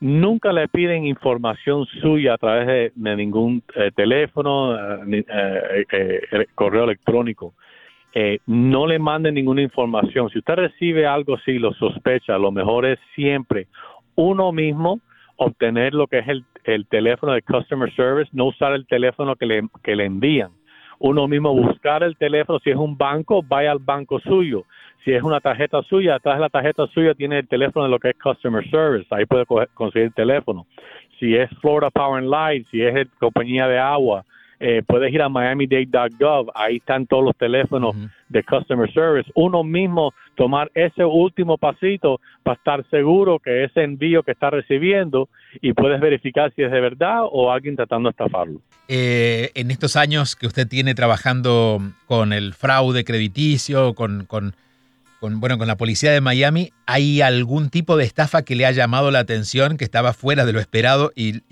nunca 0.00 0.52
le 0.52 0.68
piden 0.68 1.06
información 1.06 1.86
suya 2.00 2.34
a 2.34 2.38
través 2.38 2.92
de, 2.94 3.16
ningún 3.16 3.62
eh, 3.74 3.90
teléfono 3.94 5.04
ni, 5.04 5.24
correo 6.54 6.84
electrónico. 6.84 7.54
No 8.46 8.86
le 8.86 8.98
manden 8.98 9.34
ninguna 9.34 9.62
información. 9.62 10.28
Si 10.30 10.38
usted 10.38 10.54
recibe 10.54 11.06
algo 11.06 11.36
así 11.36 11.58
lo 11.58 11.72
sospecha 11.74 12.36
lo 12.36 12.50
mejor 12.50 12.86
es 12.86 12.98
siempre 13.14 13.68
uno 14.16 14.50
mismo 14.50 15.00
obtener 15.36 15.94
lo 15.94 16.08
que 16.08 16.18
es 16.18 16.28
el, 16.28 16.44
el 16.64 16.86
teléfono 16.88 17.32
de 17.32 17.42
customer 17.42 17.94
service 17.94 18.28
no 18.32 18.46
usar 18.46 18.72
el 18.72 18.86
teléfono 18.86 19.36
que 19.36 19.46
le, 19.46 19.62
que 19.84 19.94
le 19.94 20.04
envían 20.04 20.50
uno 20.98 21.28
mismo 21.28 21.54
buscar 21.54 22.02
el 22.02 22.16
teléfono, 22.16 22.58
si 22.60 22.70
es 22.70 22.76
un 22.76 22.96
banco, 22.96 23.42
vaya 23.42 23.72
al 23.72 23.78
banco 23.78 24.18
suyo. 24.20 24.64
Si 25.04 25.12
es 25.12 25.22
una 25.22 25.40
tarjeta 25.40 25.82
suya, 25.82 26.16
atrás 26.16 26.36
de 26.36 26.40
la 26.40 26.48
tarjeta 26.48 26.86
suya 26.88 27.14
tiene 27.14 27.38
el 27.38 27.48
teléfono 27.48 27.84
de 27.84 27.90
lo 27.90 27.98
que 27.98 28.10
es 28.10 28.16
Customer 28.18 28.68
Service, 28.68 29.06
ahí 29.10 29.24
puede 29.26 29.46
conseguir 29.74 30.08
el 30.08 30.14
teléfono. 30.14 30.66
Si 31.18 31.34
es 31.34 31.50
Florida 31.60 31.90
Power 31.90 32.22
and 32.22 32.30
Light, 32.30 32.66
si 32.70 32.82
es 32.82 33.08
compañía 33.18 33.66
de 33.68 33.78
agua, 33.78 34.24
eh, 34.60 34.82
puedes 34.84 35.12
ir 35.12 35.22
a 35.22 35.28
miamidade.gov, 35.28 36.50
ahí 36.54 36.76
están 36.76 37.06
todos 37.06 37.24
los 37.24 37.36
teléfonos 37.36 37.94
de 38.28 38.42
Customer 38.42 38.92
Service. 38.92 39.30
Uno 39.34 39.62
mismo 39.62 40.12
tomar 40.34 40.70
ese 40.74 41.04
último 41.04 41.58
pasito 41.58 42.20
para 42.42 42.56
estar 42.56 42.84
seguro 42.90 43.38
que 43.38 43.64
ese 43.64 43.84
envío 43.84 44.24
que 44.24 44.32
está 44.32 44.50
recibiendo 44.50 45.28
y 45.60 45.72
puedes 45.74 46.00
verificar 46.00 46.52
si 46.54 46.62
es 46.62 46.72
de 46.72 46.80
verdad 46.80 47.20
o 47.30 47.52
alguien 47.52 47.76
tratando 47.76 48.08
de 48.08 48.10
estafarlo. 48.10 48.60
Eh, 48.90 49.50
en 49.54 49.70
estos 49.70 49.96
años 49.96 50.34
que 50.34 50.46
usted 50.46 50.66
tiene 50.66 50.94
trabajando 50.94 51.78
con 52.06 52.32
el 52.32 52.54
fraude 52.54 53.04
crediticio, 53.04 53.94
con, 53.94 54.24
con, 54.24 54.54
bueno, 55.20 55.58
con 55.58 55.66
la 55.66 55.76
policía 55.76 56.10
de 56.10 56.22
Miami, 56.22 56.70
¿hay 56.86 57.20
algún 57.20 57.68
tipo 57.68 57.98
de 57.98 58.04
estafa 58.04 58.42
que 58.42 58.54
le 58.54 58.64
ha 58.64 58.70
llamado 58.70 59.10
la 59.10 59.18
atención, 59.18 59.76
que 59.76 59.84
estaba 59.84 60.14
fuera 60.14 60.46
de 60.46 60.54
lo 60.54 60.60
esperado 60.60 61.10
y, 61.14 61.42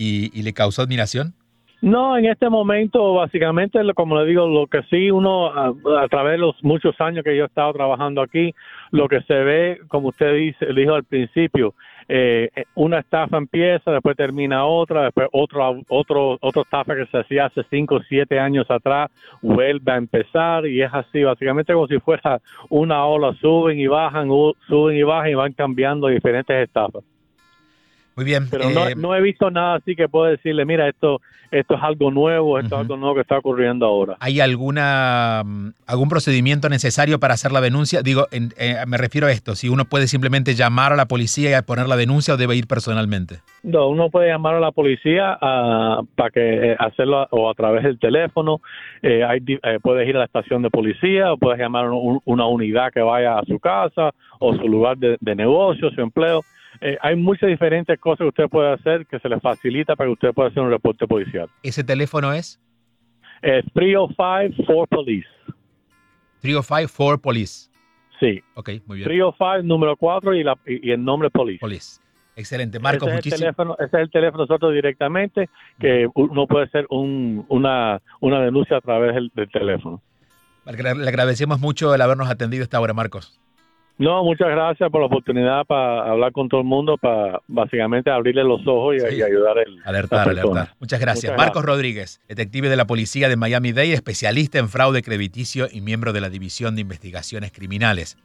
le 0.42 0.52
causó 0.54 0.80
admiración? 0.80 1.34
No, 1.82 2.16
en 2.16 2.24
este 2.24 2.48
momento, 2.48 3.12
básicamente, 3.14 3.78
como 3.94 4.18
le 4.18 4.26
digo, 4.26 4.46
lo 4.48 4.66
que 4.66 4.82
sí 4.84 5.10
uno, 5.10 5.48
a, 5.48 6.08
través 6.08 6.32
de 6.32 6.38
los 6.38 6.56
muchos 6.64 6.98
años 7.02 7.22
que 7.22 7.36
yo 7.36 7.44
he 7.44 7.46
estado 7.46 7.74
trabajando 7.74 8.22
aquí, 8.22 8.54
lo 8.92 9.08
que 9.08 9.20
se 9.22 9.34
ve, 9.34 9.80
como 9.88 10.08
usted 10.08 10.34
dice, 10.36 10.66
dijo 10.74 10.94
al 10.94 11.04
principio, 11.04 11.74
eh, 12.08 12.48
una 12.74 13.00
estafa 13.00 13.36
empieza, 13.36 13.90
después 13.90 14.16
termina 14.16 14.64
otra, 14.64 15.04
después 15.04 15.28
otro, 15.32 15.80
otro, 15.88 16.38
otra 16.40 16.62
estafa 16.62 16.94
que 16.94 17.06
se 17.06 17.18
hacía 17.18 17.46
hace 17.46 17.62
cinco 17.68 17.96
o 17.96 18.02
siete 18.02 18.38
años 18.38 18.70
atrás 18.70 19.10
vuelve 19.42 19.92
a 19.92 19.96
empezar 19.96 20.66
y 20.66 20.82
es 20.82 20.90
así, 20.92 21.24
básicamente 21.24 21.72
como 21.72 21.88
si 21.88 21.98
fuera 21.98 22.40
una 22.68 23.04
ola, 23.04 23.34
suben 23.40 23.78
y 23.78 23.86
bajan, 23.86 24.28
suben 24.68 24.96
y 24.96 25.02
bajan 25.02 25.30
y 25.30 25.34
van 25.34 25.52
cambiando 25.52 26.06
diferentes 26.08 26.56
estafas. 26.56 27.02
Muy 28.16 28.24
bien. 28.24 28.48
Pero 28.50 28.70
no, 28.70 28.88
eh, 28.88 28.94
no 28.96 29.14
he 29.14 29.20
visto 29.20 29.50
nada 29.50 29.74
así 29.76 29.94
que 29.94 30.08
pueda 30.08 30.30
decirle, 30.30 30.64
mira, 30.64 30.88
esto 30.88 31.20
esto 31.52 31.74
es 31.76 31.80
algo 31.82 32.10
nuevo, 32.10 32.58
esto 32.58 32.74
es 32.74 32.80
algo 32.80 32.96
nuevo 32.96 33.14
que 33.14 33.20
está 33.20 33.38
ocurriendo 33.38 33.86
ahora. 33.86 34.16
¿Hay 34.18 34.40
alguna 34.40 35.42
mm, 35.44 35.68
algún 35.86 36.08
procedimiento 36.08 36.68
necesario 36.68 37.20
para 37.20 37.34
hacer 37.34 37.52
la 37.52 37.60
denuncia? 37.60 38.02
Digo, 38.02 38.26
en- 38.32 38.52
eh, 38.58 38.76
me 38.86 38.96
refiero 38.96 39.26
a 39.28 39.32
esto, 39.32 39.54
si 39.54 39.68
uno 39.68 39.84
puede 39.84 40.06
simplemente 40.08 40.54
llamar 40.54 40.92
a 40.92 40.96
la 40.96 41.06
policía 41.06 41.56
y 41.56 41.62
poner 41.62 41.88
la 41.88 41.96
denuncia 41.96 42.34
o 42.34 42.36
debe 42.36 42.56
ir 42.56 42.66
personalmente. 42.66 43.36
No, 43.62 43.88
uno 43.88 44.10
puede 44.10 44.28
llamar 44.28 44.54
a 44.56 44.60
la 44.60 44.72
policía 44.72 45.38
ah, 45.40 46.00
para 46.16 46.30
que 46.30 46.72
eh, 46.72 46.76
hacerlo 46.78 47.26
o 47.30 47.50
a 47.50 47.54
través 47.54 47.84
del 47.84 47.98
teléfono. 47.98 48.60
Eh, 49.02 49.22
hay 49.24 49.38
eh, 49.62 49.78
puedes 49.82 50.08
ir 50.08 50.16
a 50.16 50.20
la 50.20 50.24
estación 50.24 50.62
de 50.62 50.70
policía 50.70 51.32
o 51.32 51.36
puedes 51.36 51.60
llamar 51.60 51.86
a 51.86 51.92
un- 51.92 52.20
una 52.24 52.46
unidad 52.46 52.92
que 52.92 53.00
vaya 53.00 53.38
a 53.38 53.44
su 53.44 53.58
casa 53.60 54.10
o 54.40 54.54
su 54.54 54.66
lugar 54.68 54.96
de, 54.98 55.16
de 55.20 55.34
negocio, 55.34 55.90
su 55.90 56.00
empleo. 56.00 56.42
Eh, 56.80 56.96
hay 57.00 57.16
muchas 57.16 57.48
diferentes 57.48 57.98
cosas 57.98 58.18
que 58.18 58.28
usted 58.28 58.48
puede 58.48 58.72
hacer 58.72 59.06
que 59.06 59.18
se 59.18 59.28
le 59.28 59.40
facilita 59.40 59.96
para 59.96 60.08
que 60.08 60.12
usted 60.12 60.32
pueda 60.32 60.48
hacer 60.48 60.62
un 60.62 60.70
reporte 60.70 61.06
policial. 61.06 61.48
¿Ese 61.62 61.84
teléfono 61.84 62.32
es 62.32 62.60
Es 63.42 63.64
305 63.74 64.86
Police. 64.86 65.28
305 66.40 67.18
Police? 67.18 67.70
Sí, 68.20 68.42
Ok, 68.54 68.70
muy 68.86 68.98
bien. 68.98 69.08
305 69.08 69.62
número 69.62 69.96
4 69.96 70.34
y, 70.34 70.44
la, 70.44 70.56
y, 70.66 70.90
el 70.90 71.04
nombre 71.04 71.30
Police. 71.30 71.60
Police. 71.60 72.00
Excelente. 72.36 72.78
Marcos, 72.78 73.08
ese, 73.08 73.30
es 73.30 73.40
teléfono, 73.40 73.76
ese 73.78 73.96
es 73.96 74.02
el 74.02 74.10
teléfono 74.10 74.44
nosotros 74.44 74.74
directamente, 74.74 75.48
que 75.80 76.06
uno 76.14 76.46
puede 76.46 76.66
hacer 76.66 76.86
un, 76.90 77.46
una, 77.48 78.02
una 78.20 78.40
denuncia 78.42 78.76
a 78.76 78.80
través 78.82 79.14
del, 79.14 79.30
del 79.34 79.50
teléfono. 79.50 80.02
Le 80.66 81.08
agradecemos 81.08 81.60
mucho 81.60 81.94
el 81.94 82.00
habernos 82.00 82.28
atendido 82.28 82.62
esta 82.62 82.80
hora, 82.80 82.92
Marcos. 82.92 83.40
No, 83.98 84.22
muchas 84.24 84.48
gracias 84.50 84.90
por 84.90 85.00
la 85.00 85.06
oportunidad 85.06 85.64
para 85.64 86.10
hablar 86.10 86.30
con 86.32 86.48
todo 86.50 86.60
el 86.60 86.66
mundo, 86.66 86.98
para 86.98 87.40
básicamente 87.48 88.10
abrirle 88.10 88.44
los 88.44 88.60
ojos 88.66 88.96
y, 88.96 89.00
Sí. 89.00 89.16
y 89.16 89.22
ayudar 89.22 89.56
el, 89.58 89.80
Alertar, 89.86 90.24
persona. 90.26 90.42
alertar. 90.60 90.76
Muchas 90.80 91.00
gracias. 91.00 91.32
Muchas 91.32 91.38
Marcos 91.38 91.62
gracias. 91.62 91.76
Rodríguez, 91.76 92.20
detective 92.28 92.68
de 92.68 92.76
la 92.76 92.86
policía 92.86 93.28
de 93.30 93.36
Miami-Dade, 93.36 93.94
especialista 93.94 94.58
en 94.58 94.68
fraude 94.68 95.02
crediticio 95.02 95.66
y 95.72 95.80
miembro 95.80 96.12
de 96.12 96.20
la 96.20 96.28
División 96.28 96.74
de 96.74 96.82
Investigaciones 96.82 97.52
Criminales. 97.52 98.18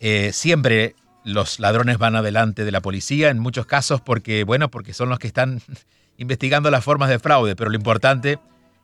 Eh, 0.00 0.30
siempre 0.32 0.96
los 1.24 1.60
ladrones 1.60 1.98
van 1.98 2.16
adelante 2.16 2.64
de 2.64 2.72
la 2.72 2.80
policía, 2.80 3.30
en 3.30 3.38
muchos 3.38 3.64
casos 3.66 4.00
porque, 4.00 4.42
bueno, 4.42 4.70
porque 4.70 4.92
son 4.92 5.08
los 5.08 5.20
que 5.20 5.28
están 5.28 5.60
investigando 6.18 6.68
las 6.70 6.82
formas 6.84 7.10
de 7.10 7.20
fraude, 7.20 7.54
pero 7.54 7.70
lo 7.70 7.76
importante 7.76 8.38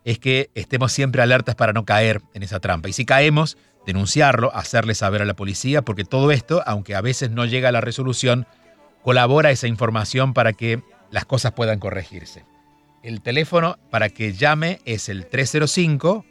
es 0.04 0.18
que 0.20 0.50
estemos 0.54 0.92
siempre 0.92 1.22
alertas 1.22 1.54
para 1.56 1.72
no 1.72 1.85
caer 1.85 2.20
en 2.35 2.42
esa 2.44 2.61
trampa. 2.61 2.88
Y 2.88 2.92
si 2.92 3.04
caemos, 3.04 3.56
denunciarlo, 3.87 4.55
hacerle 4.55 4.95
saber 4.95 5.23
a 5.23 5.25
la 5.25 5.35
policía, 5.35 5.83
porque 5.83 6.05
todo 6.05 6.31
esto, 6.31 6.62
aunque 6.66 6.95
a 6.95 7.01
veces 7.01 7.31
no 7.31 7.45
llega 7.45 7.68
a 7.68 7.73
la 7.73 7.81
resolución, 7.81 8.47
colabora 9.03 9.51
esa 9.51 9.66
información 9.66 10.35
para 10.35 10.53
que 10.53 10.83
las 11.11 11.25
cosas 11.25 11.53
puedan 11.53 11.79
corregirse. 11.79 12.45
El 13.03 13.21
teléfono 13.21 13.79
para 13.90 14.09
que 14.09 14.33
llame 14.33 14.81
es 14.85 15.09
el 15.09 15.27
305 15.27 16.25